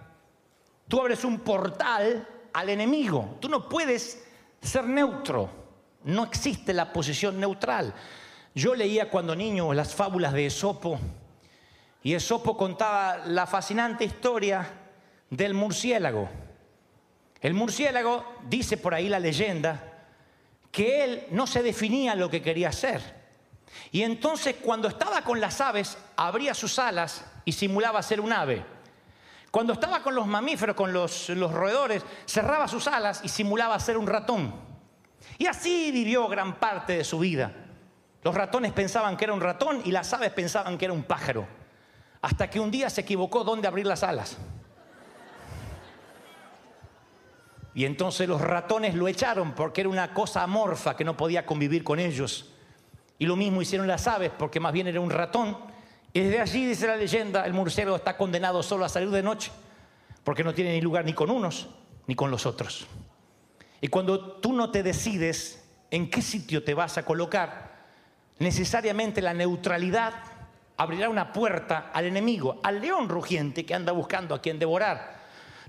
Tú 0.90 1.00
abres 1.00 1.24
un 1.24 1.40
portal 1.40 2.28
al 2.52 2.70
enemigo. 2.70 3.38
Tú 3.40 3.48
no 3.48 3.70
puedes 3.70 4.26
ser 4.60 4.84
neutro. 4.84 5.50
No 6.04 6.26
existe 6.26 6.74
la 6.74 6.92
posición 6.92 7.40
neutral. 7.40 7.94
Yo 8.56 8.74
leía 8.76 9.10
cuando 9.10 9.36
niño 9.36 9.72
las 9.74 9.94
fábulas 9.94 10.34
de 10.34 10.48
Esopo 10.48 11.00
y 12.02 12.16
Esopo 12.16 12.58
contaba 12.58 13.18
la 13.28 13.46
fascinante 13.46 14.04
historia 14.04 14.68
del 15.30 15.54
murciélago. 15.54 16.28
El 17.40 17.54
murciélago, 17.54 18.26
dice 18.50 18.78
por 18.78 18.96
ahí 18.96 19.10
la 19.10 19.20
leyenda, 19.20 20.08
que 20.72 21.04
él 21.04 21.28
no 21.30 21.46
se 21.46 21.62
definía 21.62 22.16
lo 22.16 22.32
que 22.32 22.42
quería 22.42 22.70
hacer. 22.70 23.20
Y 23.92 24.02
entonces 24.02 24.56
cuando 24.62 24.88
estaba 24.88 25.22
con 25.22 25.40
las 25.40 25.62
aves, 25.62 25.98
abría 26.16 26.56
sus 26.56 26.80
alas 26.80 27.24
y 27.46 27.52
simulaba 27.52 28.02
ser 28.02 28.20
un 28.20 28.34
ave. 28.34 28.79
Cuando 29.52 29.74
estaba 29.74 30.04
con 30.04 30.14
los 30.14 30.28
mamíferos, 30.28 30.76
con 30.76 30.94
los, 30.94 31.28
roedores, 31.30 32.04
cerraba 32.26 32.68
sus 32.68 32.88
alas 32.88 33.22
y 33.24 33.30
simulaba 33.30 33.80
ser 33.80 33.98
un 33.98 34.08
ratón. 34.08 34.54
Y 35.38 35.48
así 35.48 35.92
vivió 35.92 36.28
gran 36.28 36.60
parte 36.60 36.98
de 36.98 37.04
su 37.04 37.20
vida. 37.20 37.52
Los 38.22 38.36
ratones 38.36 38.74
pensaban 38.74 39.18
que 39.18 39.26
era 39.26 39.34
un 39.34 39.42
ratón 39.42 39.82
y 39.86 39.92
las 39.92 40.14
aves 40.14 40.32
pensaban 40.32 40.78
que 40.78 40.86
era 40.86 40.94
un 40.94 41.04
pájaro. 41.04 41.48
Hasta 42.22 42.50
que 42.50 42.60
un 42.60 42.70
día 42.70 42.90
se 42.90 43.02
equivocó 43.02 43.44
dónde 43.44 43.68
abrir 43.68 43.88
las 43.88 44.04
alas. 44.04 44.38
Y 47.74 47.86
entonces 47.86 48.28
los 48.28 48.42
ratones 48.42 48.94
lo 48.94 49.08
echaron 49.08 49.54
porque 49.54 49.82
era 49.82 49.90
una 49.90 50.14
cosa 50.14 50.44
amorfa 50.44 50.96
que 50.96 51.06
no 51.06 51.16
podía 51.16 51.46
convivir 51.46 51.84
con 51.84 52.00
ellos. 52.00 52.54
Y 53.18 53.26
lo 53.26 53.36
mismo 53.36 53.62
hicieron 53.62 53.88
las 53.88 54.08
aves 54.08 54.32
porque 54.38 54.60
más 54.60 54.74
bien 54.74 54.88
era 54.88 55.00
un 55.00 55.10
ratón 55.10 55.69
y 56.12 56.22
desde 56.22 56.40
allí, 56.40 56.66
dice 56.66 56.88
la 56.88 56.96
leyenda, 56.96 57.46
el 57.46 57.54
murciélago 57.54 57.96
está 57.96 58.18
condenado 58.18 58.64
solo 58.64 58.86
a 58.86 58.90
salir 58.90 59.10
de 59.10 59.22
noche, 59.22 59.52
porque 60.24 60.44
no 60.44 60.54
tiene 60.54 60.74
ni 60.74 60.82
lugar 60.82 61.06
ni 61.06 61.14
con 61.14 61.30
unos 61.30 61.68
ni 62.08 62.16
con 62.16 62.32
los 62.32 62.46
otros. 62.48 62.88
Y 63.82 63.88
cuando 63.88 64.38
tú 64.38 64.54
no 64.54 64.72
te 64.72 64.82
decides 64.82 65.64
en 65.92 66.10
qué 66.10 66.22
sitio 66.22 66.64
te 66.64 66.74
vas 66.74 66.98
a 66.98 67.06
colocar, 67.06 67.70
necesariamente 68.40 69.22
la 69.22 69.36
neutralidad 69.36 70.14
abrirá 70.78 71.10
una 71.10 71.32
puerta 71.32 71.92
al 71.94 72.06
enemigo, 72.06 72.60
al 72.64 72.82
león 72.82 73.10
rugiente 73.10 73.66
que 73.66 73.76
anda 73.76 73.92
buscando 73.92 74.34
a 74.34 74.42
quien 74.42 74.58
devorar. 74.58 75.20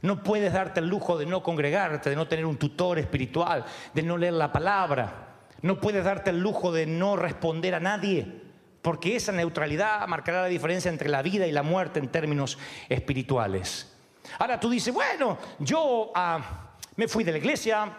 No 0.00 0.23
puedes 0.23 0.54
darte 0.54 0.80
el 0.80 0.88
lujo 0.88 1.18
de 1.18 1.26
no 1.26 1.42
congregarte, 1.42 2.09
de 2.09 2.16
no 2.16 2.26
tener 2.26 2.47
un 2.47 2.56
tutor 2.56 2.99
espiritual, 2.99 3.66
de 3.92 4.02
no 4.02 4.16
leer 4.16 4.32
la 4.32 4.50
palabra. 4.50 5.28
No 5.61 5.78
puedes 5.78 6.02
darte 6.02 6.30
el 6.30 6.40
lujo 6.40 6.73
de 6.73 6.87
no 6.87 7.16
responder 7.16 7.75
a 7.75 7.80
nadie 7.80 8.39
porque 8.83 9.17
esa 9.17 9.33
neutralidad 9.33 10.07
marcará 10.07 10.43
la 10.43 10.49
diferencia 10.49 10.91
entre 10.91 11.09
la 11.09 11.23
vida 11.23 11.47
y 11.47 11.53
la 11.53 11.63
muerte 11.63 11.99
en 11.99 12.09
términos 12.09 12.59
espirituales. 12.89 13.93
Ahora 14.39 14.59
tú 14.59 14.71
dices, 14.71 14.93
bueno, 14.93 15.39
yo 15.59 16.13
ah, 16.15 16.75
me 16.97 17.09
fui 17.09 17.25
de 17.25 17.33
la 17.33 17.39
iglesia, 17.39 17.93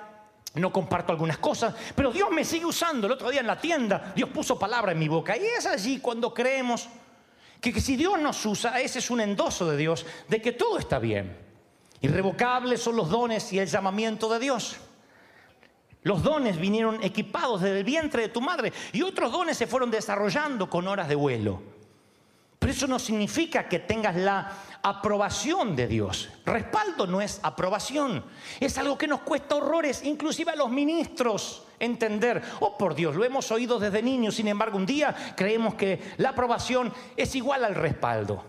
no 0.55 0.71
comparto 0.71 1.11
algunas 1.11 1.37
cosas, 1.37 1.75
pero 1.95 2.11
Dios 2.11 2.29
me 2.31 2.43
sigue 2.43 2.65
usando. 2.65 3.07
El 3.07 3.13
otro 3.13 3.29
día 3.29 3.41
en 3.41 3.47
la 3.47 3.59
tienda, 3.59 4.11
Dios 4.15 4.29
puso 4.29 4.57
palabra 4.57 4.91
en 4.91 4.99
mi 4.99 5.07
boca. 5.07 5.37
Y 5.37 5.45
es 5.45 5.65
allí 5.65 5.99
cuando 5.99 6.33
creemos 6.33 6.87
que, 7.59 7.71
que 7.71 7.81
si 7.81 7.95
Dios 7.95 8.19
nos 8.19 8.43
usa, 8.45 8.79
ese 8.81 8.99
es 8.99 9.09
un 9.11 9.21
endoso 9.21 9.69
de 9.69 9.77
Dios, 9.77 10.05
de 10.27 10.41
que 10.41 10.51
todo 10.51 10.77
está 10.77 10.99
bien. 10.99 11.37
Irrevocables 12.01 12.81
son 12.81 12.95
los 12.95 13.09
dones 13.09 13.53
y 13.53 13.59
el 13.59 13.67
llamamiento 13.67 14.27
de 14.33 14.39
Dios. 14.39 14.77
Los 16.03 16.23
dones 16.23 16.59
vinieron 16.59 17.03
equipados 17.03 17.61
desde 17.61 17.79
el 17.79 17.83
vientre 17.83 18.23
de 18.23 18.29
tu 18.29 18.41
madre 18.41 18.73
y 18.91 19.03
otros 19.03 19.31
dones 19.31 19.57
se 19.57 19.67
fueron 19.67 19.91
desarrollando 19.91 20.69
con 20.69 20.87
horas 20.87 21.07
de 21.07 21.15
vuelo. 21.15 21.61
Pero 22.57 22.73
eso 22.73 22.87
no 22.87 22.99
significa 22.99 23.67
que 23.67 23.79
tengas 23.79 24.15
la 24.15 24.51
aprobación 24.83 25.75
de 25.75 25.87
Dios. 25.87 26.29
Respaldo 26.45 27.07
no 27.07 27.19
es 27.19 27.39
aprobación. 27.41 28.23
Es 28.59 28.77
algo 28.77 28.99
que 28.99 29.07
nos 29.07 29.21
cuesta 29.21 29.55
horrores, 29.55 30.03
inclusive 30.03 30.51
a 30.51 30.55
los 30.55 30.69
ministros, 30.69 31.63
entender. 31.79 32.41
Oh, 32.59 32.77
por 32.77 32.93
Dios, 32.93 33.15
lo 33.15 33.25
hemos 33.25 33.51
oído 33.51 33.79
desde 33.79 34.03
niños. 34.03 34.35
Sin 34.35 34.47
embargo, 34.47 34.77
un 34.77 34.85
día 34.85 35.33
creemos 35.35 35.73
que 35.73 36.13
la 36.17 36.29
aprobación 36.29 36.93
es 37.17 37.33
igual 37.35 37.65
al 37.65 37.73
respaldo. 37.73 38.43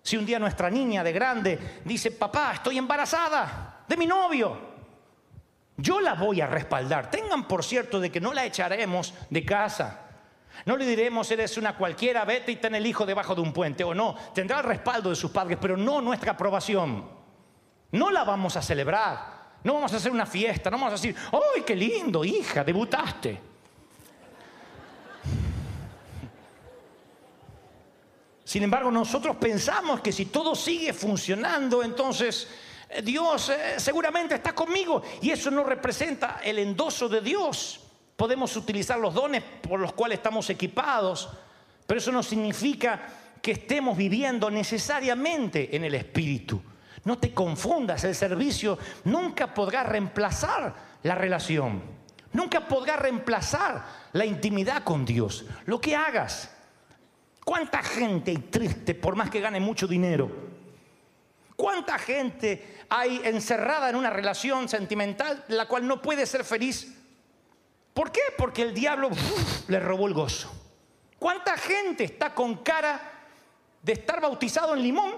Si 0.00 0.16
un 0.16 0.24
día 0.24 0.38
nuestra 0.38 0.70
niña 0.70 1.02
de 1.02 1.12
grande 1.12 1.58
dice, 1.84 2.12
papá, 2.12 2.52
estoy 2.54 2.78
embarazada 2.78 3.84
de 3.86 3.96
mi 3.96 4.06
novio, 4.06 4.69
yo 5.80 6.00
la 6.00 6.14
voy 6.14 6.40
a 6.40 6.46
respaldar. 6.46 7.10
Tengan 7.10 7.48
por 7.48 7.64
cierto 7.64 8.00
de 8.00 8.10
que 8.10 8.20
no 8.20 8.32
la 8.32 8.44
echaremos 8.44 9.14
de 9.28 9.44
casa. 9.44 10.06
No 10.66 10.76
le 10.76 10.84
diremos, 10.84 11.30
eres 11.30 11.56
una 11.56 11.76
cualquiera, 11.76 12.24
vete 12.24 12.52
y 12.52 12.56
ten 12.56 12.74
el 12.74 12.86
hijo 12.86 13.06
debajo 13.06 13.34
de 13.34 13.40
un 13.40 13.52
puente. 13.52 13.82
O 13.82 13.94
no, 13.94 14.14
tendrá 14.34 14.58
el 14.58 14.64
respaldo 14.64 15.10
de 15.10 15.16
sus 15.16 15.30
padres, 15.30 15.58
pero 15.60 15.76
no 15.76 16.00
nuestra 16.00 16.32
aprobación. 16.32 17.08
No 17.92 18.10
la 18.10 18.24
vamos 18.24 18.56
a 18.56 18.62
celebrar. 18.62 19.40
No 19.62 19.74
vamos 19.74 19.92
a 19.92 19.96
hacer 19.96 20.12
una 20.12 20.26
fiesta. 20.26 20.70
No 20.70 20.76
vamos 20.76 20.92
a 20.92 20.96
decir, 20.96 21.16
¡ay, 21.32 21.62
qué 21.62 21.74
lindo, 21.74 22.24
hija, 22.24 22.62
debutaste! 22.62 23.50
Sin 28.44 28.64
embargo, 28.64 28.90
nosotros 28.90 29.36
pensamos 29.36 30.00
que 30.00 30.10
si 30.10 30.26
todo 30.26 30.56
sigue 30.56 30.92
funcionando, 30.92 31.84
entonces 31.84 32.48
Dios 33.02 33.48
eh, 33.50 33.74
seguramente 33.78 34.34
está 34.34 34.54
conmigo. 34.54 35.02
Y 35.20 35.30
eso 35.30 35.50
no 35.50 35.64
representa 35.64 36.40
el 36.42 36.58
endoso 36.58 37.08
de 37.08 37.20
Dios 37.20 37.80
podemos 38.20 38.54
utilizar 38.54 38.98
los 38.98 39.14
dones 39.14 39.42
por 39.42 39.80
los 39.80 39.94
cuales 39.94 40.18
estamos 40.18 40.50
equipados, 40.50 41.30
pero 41.86 41.96
eso 41.96 42.12
no 42.12 42.22
significa 42.22 43.00
que 43.40 43.52
estemos 43.52 43.96
viviendo 43.96 44.50
necesariamente 44.50 45.74
en 45.74 45.84
el 45.84 45.94
Espíritu. 45.94 46.60
No 47.06 47.16
te 47.16 47.32
confundas, 47.32 48.04
el 48.04 48.14
servicio 48.14 48.78
nunca 49.04 49.54
podrá 49.54 49.84
reemplazar 49.84 50.74
la 51.02 51.14
relación, 51.14 51.80
nunca 52.34 52.68
podrá 52.68 52.96
reemplazar 52.96 53.86
la 54.12 54.26
intimidad 54.26 54.84
con 54.84 55.06
Dios. 55.06 55.46
Lo 55.64 55.80
que 55.80 55.96
hagas, 55.96 56.54
¿cuánta 57.42 57.82
gente 57.82 58.32
hay 58.32 58.36
triste 58.36 58.94
por 58.94 59.16
más 59.16 59.30
que 59.30 59.40
gane 59.40 59.60
mucho 59.60 59.86
dinero? 59.86 60.49
¿Cuánta 61.60 61.98
gente 61.98 62.78
hay 62.88 63.20
encerrada 63.24 63.90
en 63.90 63.96
una 63.96 64.10
relación 64.10 64.68
sentimental 64.68 65.44
la 65.48 65.66
cual 65.66 65.86
no 65.86 66.00
puede 66.00 66.26
ser 66.26 66.44
feliz 66.44 66.96
¿Por 67.94 68.12
qué? 68.12 68.20
Porque 68.38 68.62
el 68.62 68.74
diablo 68.74 69.10
le 69.68 69.80
robó 69.80 70.06
el 70.06 70.14
gozo. 70.14 70.50
¿Cuánta 71.18 71.56
gente 71.56 72.04
está 72.04 72.34
con 72.34 72.56
cara 72.62 73.00
de 73.82 73.92
estar 73.92 74.20
bautizado 74.20 74.74
en 74.74 74.82
limón 74.82 75.16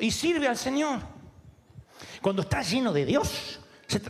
y 0.00 0.10
sirve 0.10 0.46
al 0.46 0.56
Señor? 0.56 1.00
Cuando 2.20 2.42
está 2.42 2.62
lleno 2.62 2.92
de 2.92 3.06
Dios, 3.06 3.60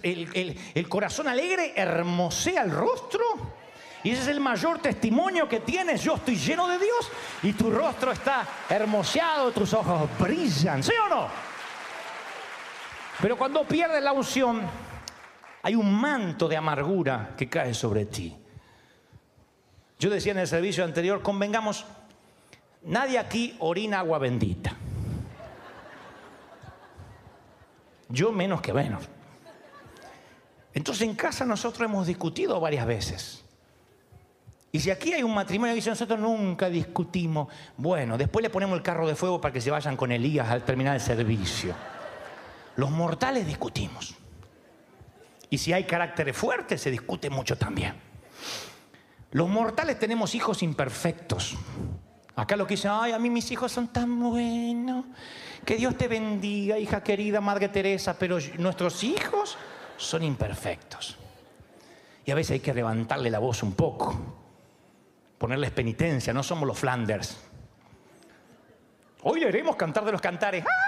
el, 0.03 0.59
el 0.75 0.89
corazón 0.89 1.29
alegre 1.29 1.73
hermosea 1.75 2.63
el 2.63 2.71
rostro. 2.71 3.23
Y 4.05 4.11
ese 4.11 4.23
es 4.23 4.29
el 4.29 4.41
mayor 4.41 4.81
testimonio 4.81 5.49
que 5.49 5.61
tienes. 5.61 6.03
Yo 6.03 6.17
estoy 6.17 6.37
lleno 6.37 6.67
de 6.67 6.79
Dios 6.79 7.09
y 7.45 7.53
tu 7.53 7.71
rostro 7.71 8.11
está 8.11 8.47
hermoseado, 8.69 9.53
tus 9.53 9.73
ojos 9.73 10.11
brillan. 10.19 10.83
¿Sí 10.83 10.93
o 11.07 11.09
no? 11.09 11.52
Pero 13.21 13.37
cuando 13.37 13.65
pierdes 13.65 14.03
la 14.03 14.13
unción, 14.13 14.63
hay 15.63 15.75
un 15.75 15.95
manto 15.95 16.49
de 16.49 16.57
amargura 16.57 17.35
que 17.37 17.49
cae 17.49 17.75
sobre 17.75 18.07
ti. 18.07 18.37
Yo 19.99 20.11
decía 20.11 20.33
en 20.33 20.39
el 20.39 20.49
servicio 20.49 20.83
anterior, 20.85 21.23
convengamos, 21.23 21.85
nadie 22.83 23.19
aquí 23.19 23.55
orina 23.61 24.01
agua 24.01 24.19
bendita. 24.19 24.75
Yo 28.09 28.33
menos 28.33 28.61
que 28.61 28.73
menos. 28.73 29.09
Entonces 30.75 31.07
en 31.07 31.15
casa 31.15 31.45
nosotros 31.45 31.89
hemos 31.89 32.07
discutido 32.07 32.59
varias 32.59 32.87
veces. 32.87 33.45
Y 34.73 34.81
si 34.81 34.91
aquí 34.91 35.13
hay 35.13 35.23
un 35.23 35.35
matrimonio 35.35 35.73
que 35.73 35.77
dice 35.77 35.91
nosotros 35.91 36.19
nunca 36.19 36.69
discutimos, 36.69 37.49
bueno, 37.77 38.17
después 38.17 38.43
le 38.43 38.51
ponemos 38.51 38.77
el 38.77 38.83
carro 38.83 39.07
de 39.07 39.15
fuego 39.15 39.41
para 39.41 39.53
que 39.53 39.61
se 39.61 39.71
vayan 39.71 39.97
con 39.97 40.11
Elías 40.11 40.49
al 40.49 40.65
terminar 40.65 40.95
el 40.95 41.01
servicio. 41.01 41.75
Los 42.77 42.91
mortales 42.91 43.47
discutimos. 43.47 44.15
Y 45.51 45.59
si 45.59 45.73
hay 45.73 45.85
caracteres 45.85 46.37
fuertes, 46.37 46.81
se 46.81 46.91
discute 46.91 47.29
mucho 47.29 47.57
también. 47.57 47.95
Los 49.33 49.49
mortales 49.49 49.99
tenemos 49.99 50.35
hijos 50.35 50.63
imperfectos. 50.63 51.57
Acá 52.35 52.57
lo 52.57 52.67
que 52.67 52.75
dicen, 52.75 52.93
ay, 52.95 53.13
a 53.13 53.19
mí 53.19 53.29
mis 53.29 53.51
hijos 53.51 53.71
son 53.71 53.89
tan 53.89 54.19
buenos. 54.19 55.05
Que 55.65 55.77
Dios 55.77 55.97
te 55.97 56.09
bendiga, 56.09 56.79
hija 56.79 57.03
querida, 57.03 57.41
Madre 57.41 57.69
Teresa, 57.69 58.17
pero 58.19 58.39
nuestros 58.59 59.05
hijos 59.05 59.57
son 59.97 60.23
imperfectos. 60.23 61.19
Y 62.25 62.31
a 62.31 62.35
veces 62.35 62.53
hay 62.53 62.61
que 62.61 62.73
levantarle 62.73 63.31
la 63.31 63.39
voz 63.39 63.63
un 63.63 63.73
poco, 63.73 64.15
ponerles 65.39 65.71
penitencia, 65.71 66.33
no 66.33 66.43
somos 66.43 66.67
los 66.67 66.79
Flanders. 66.79 67.39
Hoy 69.23 69.41
le 69.41 69.77
cantar 69.77 70.05
de 70.05 70.13
los 70.13 70.21
cantares. 70.21 70.65
¡Ah! 70.67 70.82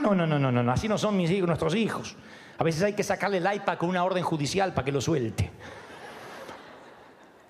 No, 0.00 0.14
no, 0.14 0.26
no, 0.26 0.38
no, 0.38 0.50
no, 0.50 0.72
así 0.72 0.88
no 0.88 0.98
son 0.98 1.16
mis 1.16 1.30
hijos, 1.30 1.46
nuestros 1.46 1.74
hijos. 1.74 2.16
A 2.58 2.64
veces 2.64 2.82
hay 2.82 2.92
que 2.94 3.02
sacarle 3.02 3.38
el 3.38 3.54
iPad 3.54 3.78
con 3.78 3.88
una 3.88 4.04
orden 4.04 4.22
judicial 4.22 4.72
para 4.74 4.84
que 4.84 4.92
lo 4.92 5.00
suelte. 5.00 5.50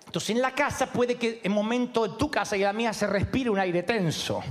Entonces 0.06 0.30
en 0.30 0.42
la 0.42 0.52
casa 0.52 0.86
puede 0.86 1.16
que 1.16 1.40
en 1.44 1.52
momento 1.52 2.06
de 2.06 2.16
tu 2.16 2.30
casa 2.30 2.56
y 2.56 2.60
la 2.60 2.72
mía 2.72 2.92
se 2.92 3.06
respire 3.06 3.48
un 3.50 3.58
aire 3.58 3.84
tenso. 3.84 4.42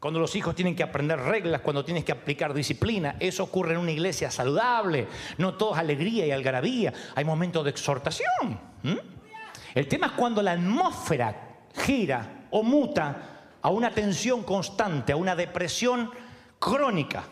Cuando 0.00 0.20
los 0.20 0.34
hijos 0.36 0.54
tienen 0.54 0.76
que 0.76 0.82
aprender 0.82 1.18
reglas, 1.18 1.60
cuando 1.60 1.84
tienes 1.84 2.04
que 2.04 2.12
aplicar 2.12 2.54
disciplina, 2.54 3.16
eso 3.18 3.42
ocurre 3.42 3.74
en 3.74 3.80
una 3.80 3.90
iglesia 3.90 4.30
saludable. 4.30 5.08
No 5.38 5.54
todo 5.54 5.74
es 5.74 5.78
alegría 5.80 6.24
y 6.24 6.30
algarabía. 6.30 6.92
Hay 7.14 7.24
momentos 7.24 7.64
de 7.64 7.70
exhortación. 7.70 8.60
El 9.74 9.88
tema 9.88 10.06
es 10.06 10.12
cuando 10.12 10.40
la 10.40 10.52
atmósfera 10.52 11.58
gira 11.84 12.46
o 12.50 12.62
muta 12.62 13.56
a 13.60 13.70
una 13.70 13.90
tensión 13.90 14.44
constante, 14.44 15.12
a 15.12 15.16
una 15.16 15.34
depresión 15.34 16.10
crónica. 16.58 17.24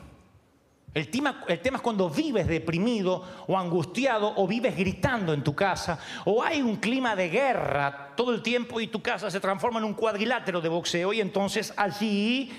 El 0.96 1.10
tema, 1.10 1.44
es 1.46 1.80
cuando 1.82 2.08
vives 2.08 2.46
deprimido 2.46 3.22
o 3.46 3.58
angustiado 3.58 4.32
o 4.36 4.46
vives 4.46 4.74
gritando 4.74 5.34
en 5.34 5.44
tu 5.44 5.54
casa 5.54 5.98
o 6.24 6.42
hay 6.42 6.62
un 6.62 6.76
clima 6.76 7.14
de 7.14 7.28
guerra 7.28 8.14
todo 8.16 8.32
el 8.32 8.40
tiempo 8.40 8.80
y 8.80 8.86
tu 8.86 9.02
casa 9.02 9.30
se 9.30 9.38
transforma 9.38 9.78
en 9.78 9.84
un 9.84 9.92
cuadrilátero 9.92 10.62
de 10.62 10.70
boxeo 10.70 11.12
y 11.12 11.20
entonces 11.20 11.74
allí 11.76 12.50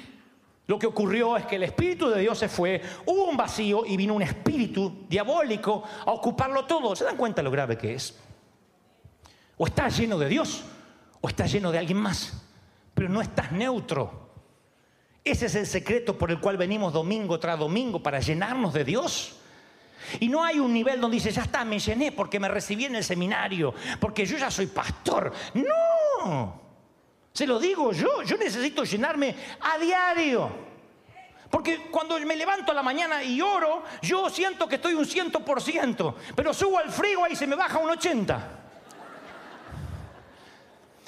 lo 0.67 0.77
que 0.77 0.85
ocurrió 0.85 1.35
es 1.35 1.47
que 1.47 1.55
el 1.55 1.63
Espíritu 1.63 2.09
de 2.09 2.19
Dios 2.21 2.37
se 2.37 2.47
fue, 2.47 2.79
hubo 3.07 3.23
un 3.23 3.37
vacío 3.37 3.83
y 3.85 3.97
vino 3.97 4.13
un 4.13 4.21
espíritu 4.21 5.05
diabólico 5.09 5.83
a 6.05 6.11
ocuparlo 6.11 6.65
todo. 6.65 6.95
¿Se 6.95 7.05
dan 7.05 7.17
cuenta 7.17 7.41
lo 7.41 7.49
grave 7.49 7.77
que 7.77 7.95
es? 7.95 8.19
O 9.57 9.65
estás 9.65 9.97
lleno 9.97 10.19
de 10.19 10.27
Dios 10.27 10.63
o 11.21 11.27
estás 11.27 11.51
lleno 11.51 11.71
de 11.71 11.79
alguien 11.79 11.97
más, 11.97 12.45
pero 12.93 13.09
no 13.09 13.21
estás 13.21 13.51
neutro. 13.51 14.26
Ese 15.27 15.47
es 15.47 15.55
el 15.55 15.67
secreto 15.67 16.17
por 16.17 16.31
el 16.31 16.39
cual 16.39 16.55
venimos 16.55 16.93
domingo 16.93 17.37
tras 17.37 17.59
domingo 17.59 18.01
para 18.01 18.21
llenarnos 18.21 18.73
de 18.73 18.85
Dios. 18.85 19.35
Y 20.21 20.29
no 20.29 20.41
hay 20.41 20.57
un 20.57 20.71
nivel 20.73 21.01
donde 21.01 21.15
dice, 21.15 21.31
ya 21.31 21.41
está, 21.41 21.65
me 21.65 21.79
llené 21.79 22.13
porque 22.13 22.39
me 22.39 22.47
recibí 22.47 22.85
en 22.85 22.95
el 22.95 23.03
seminario, 23.03 23.73
porque 23.99 24.25
yo 24.25 24.37
ya 24.37 24.49
soy 24.49 24.67
pastor. 24.67 25.33
No, 25.53 26.61
se 27.33 27.45
lo 27.45 27.59
digo 27.59 27.91
yo, 27.91 28.23
yo 28.23 28.37
necesito 28.37 28.85
llenarme 28.85 29.35
a 29.59 29.77
diario. 29.77 30.49
Porque 31.51 31.89
cuando 31.91 32.17
me 32.21 32.37
levanto 32.37 32.71
a 32.71 32.75
la 32.75 32.83
mañana 32.83 33.21
y 33.21 33.41
oro, 33.41 33.83
yo 34.01 34.29
siento 34.29 34.65
que 34.65 34.75
estoy 34.75 34.93
un 34.93 35.05
ciento 35.05 35.43
por 35.43 35.61
ciento, 35.61 36.15
pero 36.37 36.53
subo 36.53 36.77
al 36.77 36.89
frigo 36.89 37.27
y 37.27 37.35
se 37.35 37.47
me 37.47 37.57
baja 37.57 37.79
un 37.79 37.89
ochenta. 37.89 38.66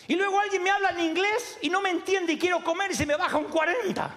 Y 0.10 0.16
luego 0.16 0.40
alguien 0.40 0.64
me 0.64 0.72
habla 0.72 0.90
en 0.90 1.02
inglés 1.02 1.60
y 1.62 1.70
no 1.70 1.82
me 1.82 1.92
entiende 1.92 2.34
y 2.34 2.40
quiero 2.40 2.64
comer 2.64 2.90
y 2.90 2.96
se 2.96 3.06
me 3.06 3.16
baja 3.16 3.38
un 3.38 3.44
40. 3.44 4.10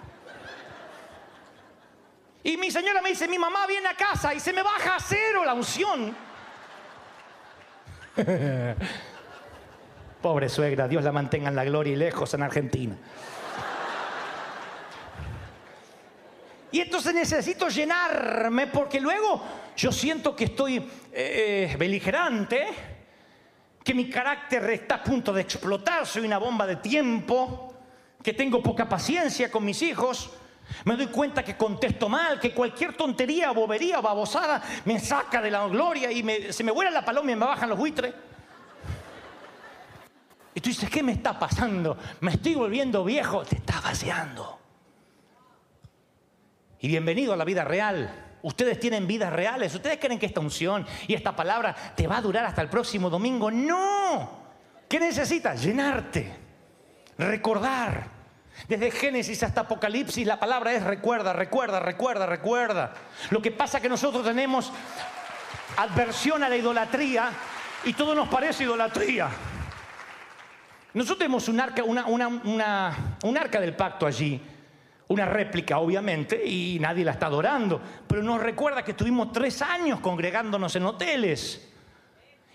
Y 2.44 2.57
mi 2.57 2.70
señora 2.70 3.02
me 3.02 3.11
dice, 3.11 3.28
mi 3.28 3.38
mamá 3.38 3.66
viene 3.66 3.88
a 3.88 3.94
casa 3.94 4.33
y 4.33 4.40
se 4.40 4.55
me 4.55 4.62
baja 4.62 4.96
a 4.96 5.00
cero 5.00 5.44
la 5.44 5.52
unción. 5.52 6.16
Pobre 10.22 10.48
suegra, 10.48 10.88
Dios 10.88 11.05
la 11.05 11.12
mantenga 11.12 11.50
en 11.50 11.57
la 11.57 11.64
gloria 11.64 11.92
y 11.92 11.96
lejos 11.96 12.33
en 12.33 12.42
Argentina. 12.42 12.96
Y 16.70 16.81
entonces 16.81 17.12
necesito 17.12 17.68
llenarme 17.68 18.66
porque 18.68 18.98
luego 18.98 19.42
yo 19.76 19.92
siento 19.92 20.35
que 20.35 20.44
estoy 20.44 20.90
eh, 21.12 21.76
beligerante 21.78 22.91
que 23.85 23.95
mi 23.95 24.09
carácter 24.09 24.68
está 24.71 24.97
a 24.97 25.03
punto 25.03 25.33
de 25.33 25.42
explotar, 25.42 26.07
soy 26.07 26.25
una 26.25 26.38
bomba 26.38 26.66
de 26.66 26.77
tiempo, 26.77 27.75
que 28.23 28.33
tengo 28.33 28.62
poca 28.62 28.88
paciencia 28.88 29.51
con 29.51 29.64
mis 29.64 29.83
hijos, 29.83 30.31
me 30.85 30.97
doy 30.97 31.09
cuenta 31.09 31.45
que 31.45 31.57
contesto 31.57 32.09
mal, 32.09 32.40
que 32.40 32.53
cualquier 32.53 32.95
tontería, 32.97 33.51
bobería, 33.51 34.01
babosada 34.01 34.62
me 34.85 34.99
saca 34.99 35.42
de 35.42 35.51
la 35.51 35.66
gloria 35.66 36.11
y 36.11 36.53
se 36.53 36.64
me 36.64 36.73
vuela 36.73 36.90
la 36.90 37.05
paloma 37.05 37.33
y 37.33 37.37
me 37.37 37.45
bajan 37.45 37.68
los 37.68 37.79
buitres. 37.79 38.14
Y 40.55 40.61
tú 40.61 40.68
dices, 40.68 40.88
¿qué 40.90 41.03
me 41.03 41.12
está 41.12 41.38
pasando? 41.38 41.97
Me 42.21 42.33
estoy 42.33 42.55
volviendo 42.55 43.05
viejo. 43.05 43.42
Te 43.42 43.57
estás 43.57 43.83
vaciando. 43.83 44.59
Y 46.81 46.88
bienvenido 46.88 47.33
a 47.33 47.37
la 47.37 47.45
vida 47.45 47.64
real. 47.64 48.32
Ustedes 48.42 48.81
tienen 48.81 49.07
vidas 49.07 49.33
reales. 49.33 49.74
¿Ustedes 49.74 49.98
creen 49.98 50.18
que 50.18 50.26
esta 50.26 50.40
unción 50.40 50.87
y 51.07 51.14
esta 51.14 51.35
palabra 51.35 51.74
te 51.94 52.07
va 52.07 52.18
a 52.18 52.22
durar 52.22 52.44
hasta 52.44 52.61
el 52.62 52.68
próximo 52.68 53.09
domingo? 53.09 53.50
No. 53.50 54.42
¿Qué 54.88 54.98
necesitas? 54.98 55.62
Llenarte. 55.62 56.37
Recordar. 57.18 58.22
Desde 58.68 58.90
Génesis 58.90 59.42
hasta 59.42 59.62
Apocalipsis 59.62 60.26
la 60.26 60.38
palabra 60.38 60.72
es 60.72 60.83
recuerda, 60.83 61.33
recuerda, 61.33 61.81
recuerda, 61.81 62.26
recuerda. 62.26 62.92
Lo 63.31 63.40
que 63.40 63.50
pasa 63.50 63.78
es 63.78 63.83
que 63.83 63.88
nosotros 63.88 64.24
tenemos 64.24 64.72
adversión 65.76 66.42
a 66.44 66.48
la 66.48 66.57
idolatría 66.57 67.31
y 67.85 67.94
todo 67.94 68.14
nos 68.14 68.28
parece 68.28 68.64
idolatría. 68.64 69.28
Nosotros 70.94 71.18
tenemos 71.18 71.48
un 71.48 71.61
arca, 71.61 71.83
una, 71.85 72.07
un 72.07 73.38
arca 73.38 73.61
del 73.61 73.74
pacto 73.74 74.07
allí, 74.07 74.40
una 75.08 75.26
réplica 75.26 75.78
obviamente, 75.78 76.42
y 76.44 76.78
nadie 76.80 77.04
la 77.04 77.12
está 77.12 77.26
adorando, 77.26 77.80
pero 78.06 78.22
nos 78.22 78.40
recuerda 78.40 78.84
que 78.84 78.92
estuvimos 78.92 79.32
tres 79.32 79.60
años 79.62 80.00
congregándonos 80.00 80.74
en 80.76 80.86
hoteles. 80.86 81.68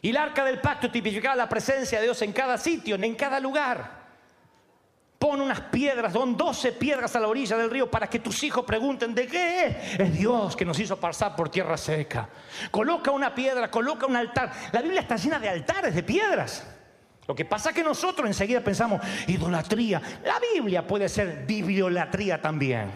Y 0.02 0.10
el 0.10 0.18
arca 0.18 0.46
del 0.46 0.60
pacto 0.60 0.92
tipificaba 0.92 1.36
la 1.36 1.50
presencia 1.50 2.00
de 2.00 2.06
Dios 2.06 2.22
en 2.22 2.34
cada 2.34 2.58
sitio, 2.58 2.96
en 2.96 3.16
cada 3.16 3.40
lugar. 3.40 4.08
Pon 5.20 5.42
unas 5.42 5.62
piedras, 5.62 6.14
son 6.14 6.38
12 6.38 6.74
piedras 6.74 7.16
a 7.16 7.20
la 7.20 7.28
orilla 7.28 7.58
del 7.58 7.72
río 7.72 7.90
para 7.90 8.08
que 8.08 8.20
tus 8.20 8.44
hijos 8.44 8.64
pregunten 8.66 9.16
de 9.16 9.26
qué 9.26 9.66
es. 9.66 10.00
Es 10.00 10.14
Dios 10.14 10.56
que 10.56 10.64
nos 10.64 10.80
hizo 10.80 10.98
pasar 10.98 11.36
por 11.36 11.50
tierra 11.50 11.76
seca. 11.76 12.30
Coloca 12.70 13.10
una 13.10 13.34
piedra, 13.34 13.72
coloca 13.72 14.06
un 14.06 14.16
altar. 14.16 14.52
La 14.72 14.82
Biblia 14.82 15.02
está 15.02 15.16
llena 15.16 15.40
de 15.40 15.50
altares, 15.50 15.96
de 15.96 16.04
piedras. 16.04 16.77
Lo 17.28 17.36
que 17.36 17.46
pasa 17.46 17.70
es 17.70 17.76
que 17.76 17.84
nosotros 17.84 18.26
enseguida 18.26 18.62
pensamos, 18.62 19.02
idolatría. 19.28 20.02
La 20.24 20.40
Biblia 20.40 20.88
puede 20.88 21.10
ser 21.10 21.46
bibliolatría 21.46 22.42
también. 22.42 22.90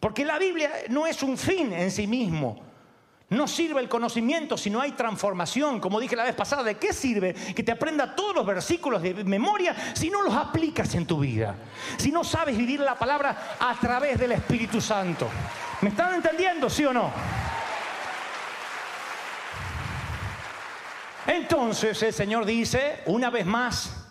Porque 0.00 0.24
la 0.24 0.38
Biblia 0.38 0.70
no 0.88 1.06
es 1.06 1.22
un 1.22 1.36
fin 1.36 1.72
en 1.72 1.90
sí 1.90 2.06
mismo. 2.06 2.58
No 3.28 3.46
sirve 3.46 3.80
el 3.80 3.88
conocimiento 3.88 4.56
si 4.56 4.68
no 4.68 4.80
hay 4.80 4.92
transformación. 4.92 5.78
Como 5.78 6.00
dije 6.00 6.16
la 6.16 6.24
vez 6.24 6.34
pasada, 6.34 6.62
¿de 6.62 6.76
qué 6.76 6.92
sirve 6.92 7.34
que 7.34 7.62
te 7.62 7.72
aprenda 7.72 8.14
todos 8.14 8.34
los 8.34 8.46
versículos 8.46 9.00
de 9.00 9.14
memoria 9.24 9.74
si 9.94 10.10
no 10.10 10.22
los 10.22 10.34
aplicas 10.34 10.94
en 10.94 11.06
tu 11.06 11.20
vida? 11.20 11.54
Si 11.98 12.10
no 12.10 12.24
sabes 12.24 12.56
vivir 12.56 12.80
la 12.80 12.98
palabra 12.98 13.56
a 13.60 13.74
través 13.78 14.18
del 14.18 14.32
Espíritu 14.32 14.80
Santo. 14.80 15.28
¿Me 15.82 15.90
están 15.90 16.14
entendiendo, 16.14 16.68
sí 16.68 16.84
o 16.84 16.92
no? 16.92 17.10
Entonces 21.26 22.02
el 22.02 22.12
Señor 22.12 22.44
dice, 22.44 23.02
una 23.06 23.30
vez 23.30 23.46
más, 23.46 24.08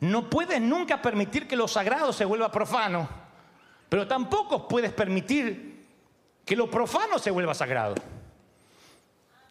no 0.00 0.28
puedes 0.28 0.60
nunca 0.60 1.00
permitir 1.00 1.46
que 1.46 1.56
lo 1.56 1.68
sagrado 1.68 2.12
se 2.12 2.24
vuelva 2.24 2.50
profano, 2.50 3.08
pero 3.88 4.06
tampoco 4.08 4.66
puedes 4.66 4.92
permitir 4.92 5.86
que 6.44 6.56
lo 6.56 6.70
profano 6.70 7.18
se 7.18 7.30
vuelva 7.30 7.54
sagrado. 7.54 7.94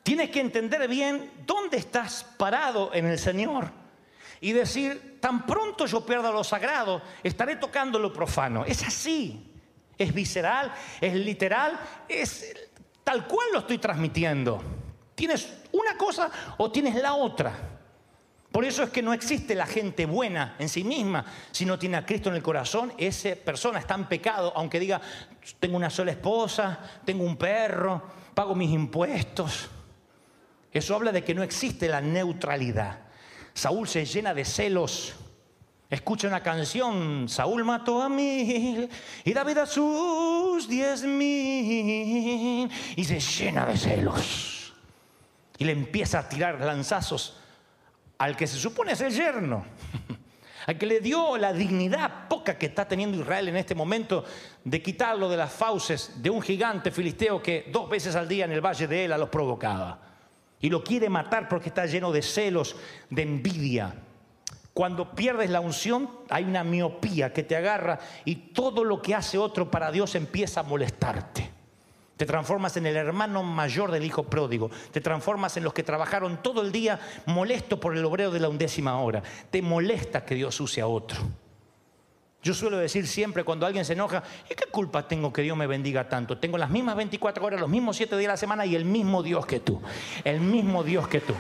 Tienes 0.03 0.31
que 0.31 0.41
entender 0.41 0.88
bien 0.88 1.31
dónde 1.45 1.77
estás 1.77 2.23
parado 2.38 2.91
en 2.93 3.05
el 3.05 3.19
Señor 3.19 3.71
y 4.41 4.53
decir, 4.53 5.19
tan 5.21 5.45
pronto 5.45 5.85
yo 5.85 6.05
pierda 6.05 6.31
lo 6.31 6.43
sagrado, 6.43 7.01
estaré 7.23 7.57
tocando 7.57 7.99
lo 7.99 8.12
profano. 8.12 8.65
Es 8.65 8.83
así, 8.83 9.53
es 9.97 10.13
visceral, 10.13 10.73
es 10.99 11.13
literal, 11.13 11.79
es 12.07 12.55
tal 13.03 13.27
cual 13.27 13.47
lo 13.53 13.59
estoy 13.59 13.77
transmitiendo. 13.77 14.62
Tienes 15.19 15.49
una 15.73 15.97
cosa 15.97 16.32
o 16.55 16.71
tienes 16.71 16.95
la 16.95 17.13
otra. 17.13 17.51
Por 18.53 18.63
eso 18.63 18.84
es 18.84 18.89
que 18.89 19.01
no 19.01 19.12
existe 19.12 19.53
la 19.53 19.65
gente 19.65 20.05
buena 20.05 20.55
en 20.60 20.69
sí 20.69 20.82
misma. 20.82 21.25
Si 21.51 21.65
no 21.65 21.77
tiene 21.77 21.97
a 21.97 22.05
Cristo 22.05 22.29
en 22.29 22.36
el 22.36 22.41
corazón, 22.41 22.93
esa 22.97 23.36
persona 23.36 23.79
está 23.79 23.95
en 23.95 24.05
pecado, 24.05 24.53
aunque 24.55 24.79
diga, 24.79 25.01
tengo 25.60 25.75
una 25.75 25.89
sola 25.89 26.12
esposa, 26.12 26.79
tengo 27.03 27.25
un 27.25 27.36
perro, 27.36 28.01
pago 28.34 28.55
mis 28.55 28.71
impuestos. 28.71 29.69
Eso 30.71 30.95
habla 30.95 31.12
de 31.12 31.21
que 31.21 31.36
no 31.36 31.43
existe 31.43 31.89
la 31.89 31.99
neutralidad. 31.99 32.99
Saúl 33.53 33.89
se 33.89 34.05
llena 34.05 34.34
de 34.34 34.45
celos. 34.45 35.15
Escucha 35.89 36.29
una 36.29 36.41
canción, 36.41 37.27
Saúl 37.27 37.65
mató 37.65 38.01
a 38.01 38.08
mil 38.08 38.89
y 39.25 39.34
David 39.34 39.58
a 39.58 39.65
sus 39.65 40.65
diez 40.69 41.03
mil 41.03 42.71
y 42.95 43.03
se 43.03 43.19
llena 43.19 43.65
de 43.65 43.75
celos. 43.75 44.58
Y 45.59 45.65
le 45.65 45.73
empieza 45.73 46.19
a 46.19 46.27
tirar 46.27 46.59
lanzazos 46.61 47.37
al 48.17 48.35
que 48.35 48.47
se 48.47 48.57
supone 48.57 48.91
es 48.91 49.01
el 49.01 49.13
yerno, 49.13 49.65
al 50.67 50.77
que 50.77 50.85
le 50.85 50.99
dio 50.99 51.37
la 51.37 51.53
dignidad 51.53 52.27
poca 52.27 52.57
que 52.57 52.67
está 52.67 52.87
teniendo 52.87 53.17
Israel 53.17 53.47
en 53.47 53.57
este 53.57 53.75
momento 53.75 54.25
de 54.63 54.81
quitarlo 54.81 55.29
de 55.29 55.37
las 55.37 55.51
fauces 55.51 56.21
de 56.21 56.29
un 56.29 56.41
gigante 56.41 56.91
filisteo 56.91 57.41
que 57.41 57.69
dos 57.71 57.89
veces 57.89 58.15
al 58.15 58.27
día 58.27 58.45
en 58.45 58.51
el 58.51 58.61
valle 58.61 58.87
de 58.87 59.05
Ela 59.05 59.17
los 59.17 59.29
provocaba. 59.29 59.99
Y 60.61 60.69
lo 60.69 60.83
quiere 60.83 61.09
matar 61.09 61.47
porque 61.47 61.69
está 61.69 61.85
lleno 61.85 62.11
de 62.11 62.21
celos, 62.21 62.75
de 63.09 63.21
envidia. 63.21 63.95
Cuando 64.73 65.15
pierdes 65.15 65.49
la 65.49 65.61
unción 65.61 66.09
hay 66.29 66.43
una 66.43 66.63
miopía 66.63 67.31
que 67.31 67.43
te 67.43 67.55
agarra 67.55 67.99
y 68.25 68.35
todo 68.35 68.83
lo 68.83 69.01
que 69.01 69.15
hace 69.15 69.37
otro 69.37 69.71
para 69.71 69.91
Dios 69.91 70.15
empieza 70.15 70.59
a 70.59 70.63
molestarte. 70.63 71.58
Te 72.19 72.25
transformas 72.25 72.75
en 72.75 72.86
el 72.86 72.97
hermano 72.97 73.43
mayor 73.43 73.91
del 73.91 74.03
hijo 74.03 74.23
pródigo. 74.23 74.69
Te 74.91 74.99
transformas 74.99 75.55
en 75.55 75.63
los 75.63 75.73
que 75.73 75.84
trabajaron 75.84 76.43
todo 76.43 76.62
el 76.62 76.69
día 76.69 76.99
molesto 77.27 77.79
por 77.79 77.95
el 77.95 78.03
obrero 78.03 78.29
de 78.29 78.41
la 78.41 78.49
undécima 78.49 78.99
hora. 78.99 79.23
Te 79.49 79.62
molesta 79.62 80.25
que 80.25 80.36
Dios 80.36 80.60
use 80.60 80.82
a 80.82 80.88
otro. 80.88 81.17
Yo 82.43 82.53
suelo 82.53 82.77
decir 82.77 83.08
siempre 83.08 83.45
cuando 83.45 83.65
alguien 83.65 83.86
se 83.86 83.93
enoja, 83.93 84.21
¿y 84.49 84.53
qué 84.53 84.65
culpa 84.65 85.08
tengo 85.08 85.32
que 85.32 85.43
Dios 85.43 85.55
me 85.55 85.65
bendiga 85.65 86.10
tanto? 86.10 86.38
Tengo 86.38 86.58
las 86.58 86.69
mismas 86.69 86.97
24 86.97 87.45
horas, 87.45 87.62
los 87.62 87.69
mismos 87.69 87.95
7 87.95 88.17
días 88.17 88.27
de 88.27 88.34
la 88.34 88.38
semana 88.38 88.65
y 88.65 88.75
el 88.75 88.84
mismo 88.84 89.23
Dios 89.23 89.45
que 89.45 89.62
tú. 89.62 89.82
El 90.25 90.41
mismo 90.41 90.84
Dios 90.84 91.08
que 91.08 91.21
tú. 91.21 91.34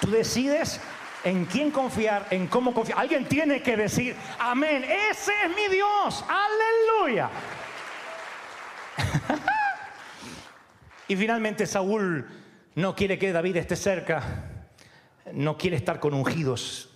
Tú 0.00 0.10
decides 0.12 0.80
en 1.24 1.44
quién 1.44 1.70
confiar, 1.70 2.26
en 2.30 2.46
cómo 2.46 2.72
confiar. 2.72 3.00
Alguien 3.00 3.26
tiene 3.26 3.60
que 3.60 3.76
decir, 3.76 4.16
amén, 4.38 4.82
ese 4.82 5.32
es 5.44 5.50
mi 5.54 5.74
Dios, 5.74 6.24
aleluya. 6.26 7.28
Y 11.08 11.16
finalmente 11.16 11.66
Saúl 11.66 12.26
no 12.74 12.94
quiere 12.94 13.18
que 13.18 13.32
David 13.32 13.56
esté 13.56 13.76
cerca, 13.76 14.66
no 15.32 15.56
quiere 15.56 15.76
estar 15.76 16.00
con 16.00 16.14
ungidos, 16.14 16.90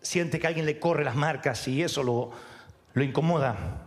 siente 0.00 0.38
que 0.40 0.46
alguien 0.46 0.66
le 0.66 0.78
corre 0.78 1.04
las 1.04 1.16
marcas 1.16 1.66
y 1.68 1.82
eso 1.82 2.02
lo, 2.02 2.30
lo 2.94 3.02
incomoda. 3.02 3.86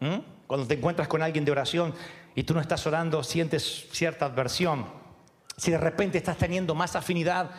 ¿Mm? 0.00 0.18
Cuando 0.46 0.66
te 0.66 0.74
encuentras 0.74 1.08
con 1.08 1.22
alguien 1.22 1.44
de 1.44 1.52
oración 1.52 1.94
y 2.34 2.44
tú 2.44 2.54
no 2.54 2.60
estás 2.60 2.86
orando, 2.86 3.22
sientes 3.22 3.86
cierta 3.92 4.26
adversión. 4.26 4.86
Si 5.56 5.70
de 5.70 5.78
repente 5.78 6.18
estás 6.18 6.36
teniendo 6.36 6.74
más 6.74 6.96
afinidad 6.96 7.50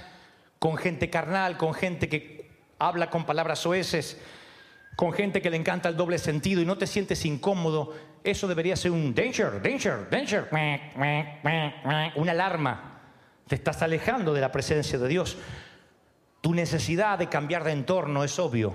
con 0.59 0.77
gente 0.77 1.09
carnal, 1.09 1.57
con 1.57 1.73
gente 1.73 2.09
que 2.09 2.49
habla 2.79 3.09
con 3.09 3.25
palabras 3.25 3.59
soeces, 3.59 4.19
con 4.95 5.11
gente 5.11 5.41
que 5.41 5.49
le 5.49 5.57
encanta 5.57 5.89
el 5.89 5.97
doble 5.97 6.17
sentido 6.17 6.61
y 6.61 6.65
no 6.65 6.77
te 6.77 6.87
sientes 6.87 7.25
incómodo, 7.25 7.93
eso 8.23 8.47
debería 8.47 8.75
ser 8.75 8.91
un 8.91 9.13
danger, 9.13 9.61
danger, 9.61 10.09
danger, 10.09 10.49
una 12.15 12.31
alarma. 12.31 13.01
Te 13.47 13.55
estás 13.55 13.81
alejando 13.81 14.33
de 14.33 14.41
la 14.41 14.51
presencia 14.51 14.97
de 14.97 15.07
Dios. 15.07 15.37
Tu 16.41 16.53
necesidad 16.53 17.19
de 17.19 17.27
cambiar 17.27 17.63
de 17.63 17.73
entorno 17.73 18.23
es 18.23 18.39
obvio. 18.39 18.73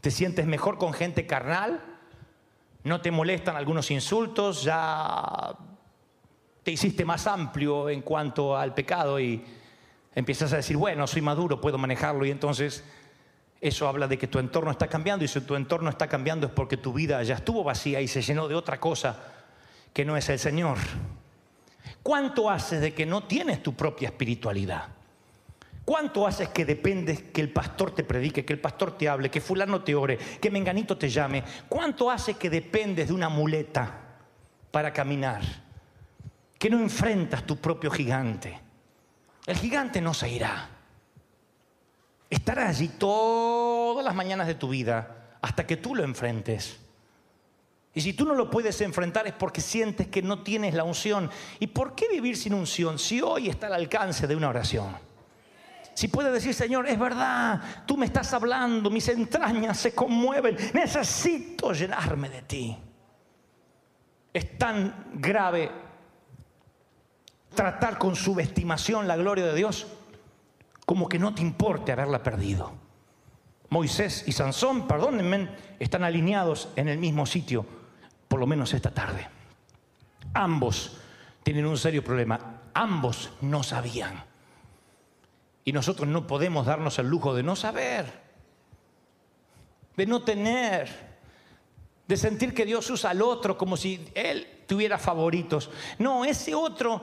Te 0.00 0.10
sientes 0.10 0.46
mejor 0.46 0.78
con 0.78 0.92
gente 0.92 1.26
carnal, 1.26 1.80
no 2.84 3.00
te 3.00 3.10
molestan 3.10 3.56
algunos 3.56 3.90
insultos, 3.90 4.62
ya 4.62 5.56
te 6.62 6.70
hiciste 6.70 7.04
más 7.04 7.26
amplio 7.26 7.90
en 7.90 8.02
cuanto 8.02 8.56
al 8.56 8.74
pecado 8.74 9.18
y 9.18 9.44
empiezas 10.14 10.52
a 10.52 10.56
decir, 10.56 10.76
bueno, 10.76 11.06
soy 11.06 11.20
maduro, 11.20 11.60
puedo 11.60 11.78
manejarlo 11.78 12.24
y 12.24 12.30
entonces 12.30 12.84
eso 13.64 13.88
habla 13.88 14.06
de 14.06 14.18
que 14.18 14.26
tu 14.26 14.38
entorno 14.38 14.70
está 14.70 14.88
cambiando 14.88 15.24
y 15.24 15.28
si 15.28 15.40
tu 15.40 15.54
entorno 15.54 15.88
está 15.88 16.06
cambiando 16.06 16.46
es 16.46 16.52
porque 16.52 16.76
tu 16.76 16.92
vida 16.92 17.22
ya 17.22 17.36
estuvo 17.36 17.64
vacía 17.64 17.98
y 18.02 18.08
se 18.08 18.20
llenó 18.20 18.46
de 18.46 18.54
otra 18.54 18.78
cosa 18.78 19.18
que 19.90 20.04
no 20.04 20.18
es 20.18 20.28
el 20.28 20.38
Señor. 20.38 20.76
¿Cuánto 22.02 22.50
haces 22.50 22.82
de 22.82 22.92
que 22.92 23.06
no 23.06 23.24
tienes 23.24 23.62
tu 23.62 23.72
propia 23.72 24.08
espiritualidad? 24.08 24.88
¿Cuánto 25.82 26.26
haces 26.26 26.50
que 26.50 26.66
dependes 26.66 27.22
que 27.22 27.40
el 27.40 27.48
pastor 27.48 27.94
te 27.94 28.04
predique, 28.04 28.44
que 28.44 28.52
el 28.52 28.60
pastor 28.60 28.98
te 28.98 29.08
hable, 29.08 29.30
que 29.30 29.40
fulano 29.40 29.82
te 29.82 29.94
ore, 29.94 30.18
que 30.18 30.50
menganito 30.50 30.98
te 30.98 31.08
llame? 31.08 31.42
¿Cuánto 31.66 32.10
hace 32.10 32.34
que 32.34 32.50
dependes 32.50 33.08
de 33.08 33.14
una 33.14 33.30
muleta 33.30 33.90
para 34.70 34.92
caminar? 34.92 35.40
Que 36.58 36.68
no 36.68 36.78
enfrentas 36.78 37.44
tu 37.44 37.56
propio 37.56 37.90
gigante. 37.90 38.60
El 39.46 39.56
gigante 39.56 40.02
no 40.02 40.12
se 40.12 40.28
irá. 40.28 40.73
Estará 42.34 42.66
allí 42.66 42.88
todas 42.88 44.04
las 44.04 44.12
mañanas 44.12 44.48
de 44.48 44.56
tu 44.56 44.68
vida 44.68 45.36
hasta 45.40 45.64
que 45.64 45.76
tú 45.76 45.94
lo 45.94 46.02
enfrentes. 46.02 46.80
Y 47.94 48.00
si 48.00 48.12
tú 48.12 48.24
no 48.24 48.34
lo 48.34 48.50
puedes 48.50 48.80
enfrentar 48.80 49.28
es 49.28 49.34
porque 49.34 49.60
sientes 49.60 50.08
que 50.08 50.20
no 50.20 50.42
tienes 50.42 50.74
la 50.74 50.82
unción. 50.82 51.30
¿Y 51.60 51.68
por 51.68 51.94
qué 51.94 52.08
vivir 52.08 52.36
sin 52.36 52.52
unción 52.52 52.98
si 52.98 53.20
hoy 53.20 53.48
está 53.48 53.68
al 53.68 53.74
alcance 53.74 54.26
de 54.26 54.34
una 54.34 54.48
oración? 54.48 54.96
Si 55.94 56.08
puede 56.08 56.32
decir, 56.32 56.52
Señor, 56.54 56.88
es 56.88 56.98
verdad, 56.98 57.84
tú 57.86 57.96
me 57.96 58.06
estás 58.06 58.32
hablando, 58.34 58.90
mis 58.90 59.06
entrañas 59.06 59.78
se 59.78 59.94
conmueven, 59.94 60.56
necesito 60.72 61.72
llenarme 61.72 62.30
de 62.30 62.42
ti. 62.42 62.76
Es 64.32 64.58
tan 64.58 65.12
grave 65.14 65.70
tratar 67.54 67.96
con 67.96 68.16
subestimación 68.16 69.06
la 69.06 69.16
gloria 69.16 69.46
de 69.46 69.54
Dios 69.54 69.86
como 70.84 71.08
que 71.08 71.18
no 71.18 71.34
te 71.34 71.42
importe 71.42 71.92
haberla 71.92 72.22
perdido. 72.22 72.72
Moisés 73.70 74.24
y 74.26 74.32
Sansón, 74.32 74.86
perdónenme, 74.86 75.48
están 75.78 76.04
alineados 76.04 76.68
en 76.76 76.88
el 76.88 76.98
mismo 76.98 77.26
sitio, 77.26 77.66
por 78.28 78.38
lo 78.40 78.46
menos 78.46 78.72
esta 78.74 78.90
tarde. 78.90 79.26
Ambos 80.34 80.98
tienen 81.42 81.66
un 81.66 81.78
serio 81.78 82.02
problema. 82.02 82.60
Ambos 82.74 83.30
no 83.40 83.62
sabían. 83.62 84.24
Y 85.64 85.72
nosotros 85.72 86.08
no 86.08 86.26
podemos 86.26 86.66
darnos 86.66 86.98
el 86.98 87.08
lujo 87.08 87.34
de 87.34 87.42
no 87.42 87.56
saber, 87.56 88.06
de 89.96 90.06
no 90.06 90.22
tener, 90.22 91.16
de 92.06 92.16
sentir 92.16 92.52
que 92.52 92.66
Dios 92.66 92.90
usa 92.90 93.10
al 93.10 93.22
otro 93.22 93.56
como 93.56 93.76
si 93.76 94.08
Él 94.14 94.46
tuviera 94.66 94.98
favoritos. 94.98 95.70
No, 95.98 96.24
ese 96.24 96.54
otro 96.54 97.00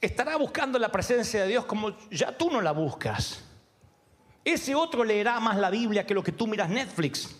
estará 0.00 0.36
buscando 0.36 0.78
la 0.78 0.90
presencia 0.90 1.42
de 1.42 1.48
Dios 1.48 1.64
como 1.64 1.96
ya 2.10 2.36
tú 2.36 2.50
no 2.50 2.60
la 2.60 2.72
buscas. 2.72 3.42
Ese 4.44 4.74
otro 4.74 5.02
leerá 5.02 5.40
más 5.40 5.56
la 5.56 5.70
Biblia 5.70 6.06
que 6.06 6.14
lo 6.14 6.22
que 6.22 6.32
tú 6.32 6.46
miras 6.46 6.68
Netflix. 6.68 7.36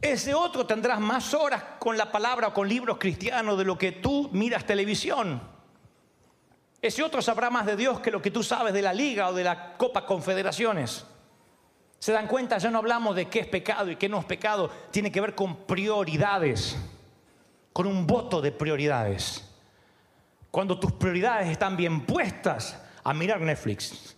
Ese 0.00 0.34
otro 0.34 0.66
tendrás 0.66 0.98
más 0.98 1.32
horas 1.32 1.62
con 1.78 1.96
la 1.96 2.10
palabra 2.10 2.48
o 2.48 2.54
con 2.54 2.68
libros 2.68 2.98
cristianos 2.98 3.56
de 3.56 3.64
lo 3.64 3.78
que 3.78 3.92
tú 3.92 4.30
miras 4.32 4.66
televisión. 4.66 5.40
Ese 6.80 7.02
otro 7.04 7.22
sabrá 7.22 7.50
más 7.50 7.66
de 7.66 7.76
Dios 7.76 8.00
que 8.00 8.10
lo 8.10 8.20
que 8.20 8.32
tú 8.32 8.42
sabes 8.42 8.74
de 8.74 8.82
la 8.82 8.92
liga 8.92 9.28
o 9.28 9.32
de 9.32 9.44
la 9.44 9.76
Copa 9.76 10.04
Confederaciones. 10.04 11.06
¿Se 12.00 12.10
dan 12.10 12.26
cuenta? 12.26 12.58
Ya 12.58 12.70
no 12.70 12.78
hablamos 12.78 13.14
de 13.14 13.28
qué 13.28 13.38
es 13.38 13.46
pecado 13.46 13.88
y 13.88 13.94
qué 13.94 14.08
no 14.08 14.18
es 14.18 14.24
pecado. 14.24 14.68
Tiene 14.90 15.12
que 15.12 15.20
ver 15.20 15.36
con 15.36 15.58
prioridades, 15.58 16.76
con 17.72 17.86
un 17.86 18.06
voto 18.06 18.40
de 18.40 18.52
prioridades. 18.52 19.48
Cuando 20.50 20.78
tus 20.78 20.92
prioridades 20.92 21.48
están 21.48 21.76
bien 21.76 22.02
puestas 22.02 22.78
a 23.02 23.14
mirar 23.14 23.40
Netflix, 23.40 24.16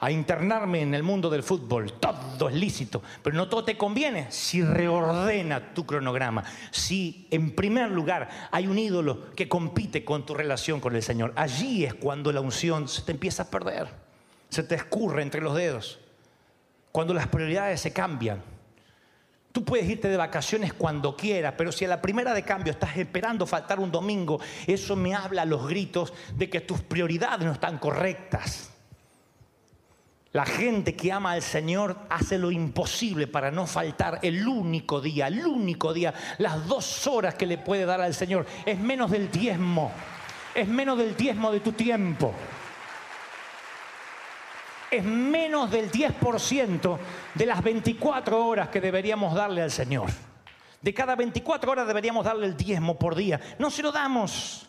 a 0.00 0.10
internarme 0.10 0.82
en 0.82 0.94
el 0.94 1.02
mundo 1.02 1.28
del 1.28 1.42
fútbol. 1.42 1.92
Todo 1.94 2.48
es 2.48 2.54
lícito, 2.54 3.02
pero 3.22 3.36
no 3.36 3.48
todo 3.48 3.64
te 3.64 3.76
conviene 3.76 4.30
si 4.30 4.62
reordena 4.62 5.74
tu 5.74 5.84
cronograma. 5.84 6.44
Si 6.70 7.26
en 7.30 7.54
primer 7.54 7.90
lugar 7.90 8.48
hay 8.50 8.66
un 8.66 8.78
ídolo 8.78 9.34
que 9.34 9.48
compite 9.48 10.04
con 10.04 10.24
tu 10.24 10.34
relación 10.34 10.80
con 10.80 10.94
el 10.94 11.02
Señor, 11.02 11.32
allí 11.36 11.84
es 11.84 11.94
cuando 11.94 12.32
la 12.32 12.40
unción 12.40 12.88
se 12.88 13.02
te 13.02 13.12
empieza 13.12 13.44
a 13.44 13.50
perder, 13.50 13.88
se 14.48 14.62
te 14.62 14.76
escurre 14.76 15.22
entre 15.22 15.40
los 15.40 15.54
dedos, 15.54 15.98
cuando 16.92 17.12
las 17.12 17.26
prioridades 17.26 17.80
se 17.80 17.92
cambian. 17.92 18.42
Tú 19.58 19.64
puedes 19.64 19.90
irte 19.90 20.06
de 20.06 20.16
vacaciones 20.16 20.72
cuando 20.72 21.16
quieras, 21.16 21.54
pero 21.58 21.72
si 21.72 21.84
a 21.84 21.88
la 21.88 22.00
primera 22.00 22.32
de 22.32 22.44
cambio 22.44 22.70
estás 22.70 22.96
esperando 22.96 23.44
faltar 23.44 23.80
un 23.80 23.90
domingo, 23.90 24.40
eso 24.68 24.94
me 24.94 25.16
habla 25.16 25.42
a 25.42 25.46
los 25.46 25.66
gritos 25.66 26.12
de 26.36 26.48
que 26.48 26.60
tus 26.60 26.80
prioridades 26.80 27.44
no 27.44 27.50
están 27.50 27.78
correctas. 27.78 28.70
La 30.30 30.46
gente 30.46 30.94
que 30.94 31.10
ama 31.10 31.32
al 31.32 31.42
Señor 31.42 31.96
hace 32.08 32.38
lo 32.38 32.52
imposible 32.52 33.26
para 33.26 33.50
no 33.50 33.66
faltar 33.66 34.20
el 34.22 34.46
único 34.46 35.00
día, 35.00 35.26
el 35.26 35.44
único 35.44 35.92
día, 35.92 36.14
las 36.38 36.68
dos 36.68 37.08
horas 37.08 37.34
que 37.34 37.46
le 37.46 37.58
puede 37.58 37.84
dar 37.84 38.00
al 38.00 38.14
Señor. 38.14 38.46
Es 38.64 38.78
menos 38.78 39.10
del 39.10 39.28
diezmo, 39.28 39.90
es 40.54 40.68
menos 40.68 40.98
del 40.98 41.16
diezmo 41.16 41.50
de 41.50 41.58
tu 41.58 41.72
tiempo. 41.72 42.32
Es 44.90 45.04
menos 45.04 45.70
del 45.70 45.90
10% 45.90 46.98
de 47.34 47.46
las 47.46 47.62
24 47.62 48.46
horas 48.46 48.68
que 48.68 48.80
deberíamos 48.80 49.34
darle 49.34 49.62
al 49.62 49.70
Señor. 49.70 50.08
De 50.80 50.94
cada 50.94 51.16
24 51.16 51.70
horas 51.70 51.86
deberíamos 51.86 52.24
darle 52.24 52.46
el 52.46 52.56
diezmo 52.56 52.98
por 52.98 53.14
día. 53.14 53.40
No 53.58 53.70
se 53.70 53.82
lo 53.82 53.92
damos. 53.92 54.68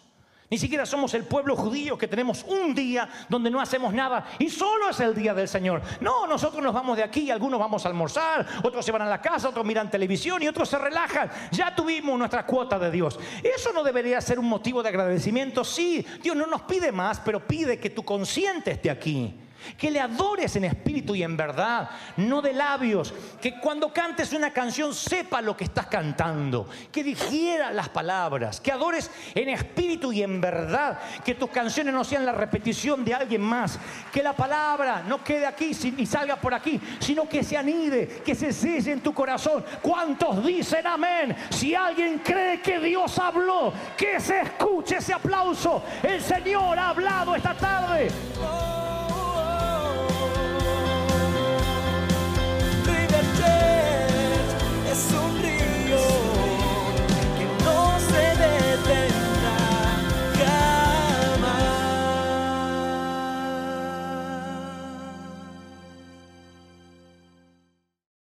Ni 0.51 0.57
siquiera 0.57 0.83
somos 0.87 1.13
el 1.13 1.25
pueblo 1.25 1.55
judío 1.55 1.95
que 1.95 2.07
tenemos 2.07 2.43
un 2.47 2.73
día 2.73 3.07
donde 3.29 3.51
no 3.51 3.61
hacemos 3.61 3.93
nada 3.93 4.25
y 4.39 4.49
solo 4.49 4.89
es 4.89 4.99
el 4.99 5.13
día 5.13 5.35
del 5.35 5.47
Señor. 5.47 5.83
No, 6.01 6.25
nosotros 6.25 6.63
nos 6.63 6.73
vamos 6.73 6.97
de 6.97 7.03
aquí, 7.03 7.29
algunos 7.29 7.59
vamos 7.59 7.85
a 7.85 7.89
almorzar, 7.89 8.47
otros 8.63 8.83
se 8.83 8.91
van 8.91 9.03
a 9.03 9.05
la 9.05 9.21
casa, 9.21 9.49
otros 9.49 9.63
miran 9.63 9.91
televisión 9.91 10.41
y 10.41 10.47
otros 10.47 10.67
se 10.67 10.79
relajan. 10.79 11.29
Ya 11.51 11.75
tuvimos 11.75 12.17
nuestra 12.17 12.47
cuota 12.47 12.79
de 12.79 12.89
Dios. 12.89 13.19
Eso 13.43 13.71
no 13.73 13.83
debería 13.83 14.19
ser 14.21 14.39
un 14.39 14.49
motivo 14.49 14.81
de 14.81 14.89
agradecimiento. 14.89 15.63
Sí, 15.63 16.03
Dios 16.23 16.35
no 16.35 16.47
nos 16.47 16.63
pide 16.63 16.91
más, 16.91 17.19
pero 17.19 17.45
pide 17.45 17.79
que 17.79 17.91
tu 17.91 18.03
consciente 18.03 18.71
esté 18.71 18.89
aquí. 18.89 19.48
Que 19.77 19.91
le 19.91 19.99
adores 19.99 20.55
en 20.55 20.65
espíritu 20.65 21.15
y 21.15 21.23
en 21.23 21.35
verdad, 21.37 21.89
no 22.17 22.41
de 22.41 22.53
labios. 22.53 23.13
Que 23.41 23.59
cuando 23.59 23.93
cantes 23.93 24.33
una 24.33 24.51
canción 24.51 24.93
sepa 24.93 25.41
lo 25.41 25.55
que 25.55 25.65
estás 25.65 25.87
cantando. 25.87 26.67
Que 26.91 27.03
digiera 27.03 27.71
las 27.71 27.89
palabras. 27.89 28.59
Que 28.59 28.71
adores 28.71 29.09
en 29.35 29.49
espíritu 29.49 30.11
y 30.11 30.23
en 30.23 30.41
verdad. 30.41 30.99
Que 31.23 31.35
tus 31.35 31.49
canciones 31.49 31.93
no 31.93 32.03
sean 32.03 32.25
la 32.25 32.31
repetición 32.31 33.03
de 33.03 33.13
alguien 33.13 33.41
más. 33.41 33.79
Que 34.11 34.23
la 34.23 34.33
palabra 34.33 35.03
no 35.07 35.23
quede 35.23 35.45
aquí 35.45 35.71
y 35.97 36.05
salga 36.05 36.35
por 36.37 36.53
aquí, 36.53 36.79
sino 36.99 37.27
que 37.27 37.43
se 37.43 37.57
anide, 37.57 38.21
que 38.25 38.35
se 38.35 38.51
selle 38.53 38.91
en 38.91 39.01
tu 39.01 39.13
corazón. 39.13 39.63
¿Cuántos 39.81 40.45
dicen 40.45 40.85
amén? 40.87 41.35
Si 41.49 41.75
alguien 41.75 42.19
cree 42.19 42.61
que 42.61 42.79
Dios 42.79 43.17
habló, 43.19 43.73
que 43.97 44.19
se 44.19 44.41
escuche 44.41 44.97
ese 44.97 45.13
aplauso. 45.13 45.83
El 46.03 46.21
Señor 46.21 46.77
ha 46.77 46.89
hablado 46.89 47.35
esta 47.35 47.53
tarde. 47.53 48.09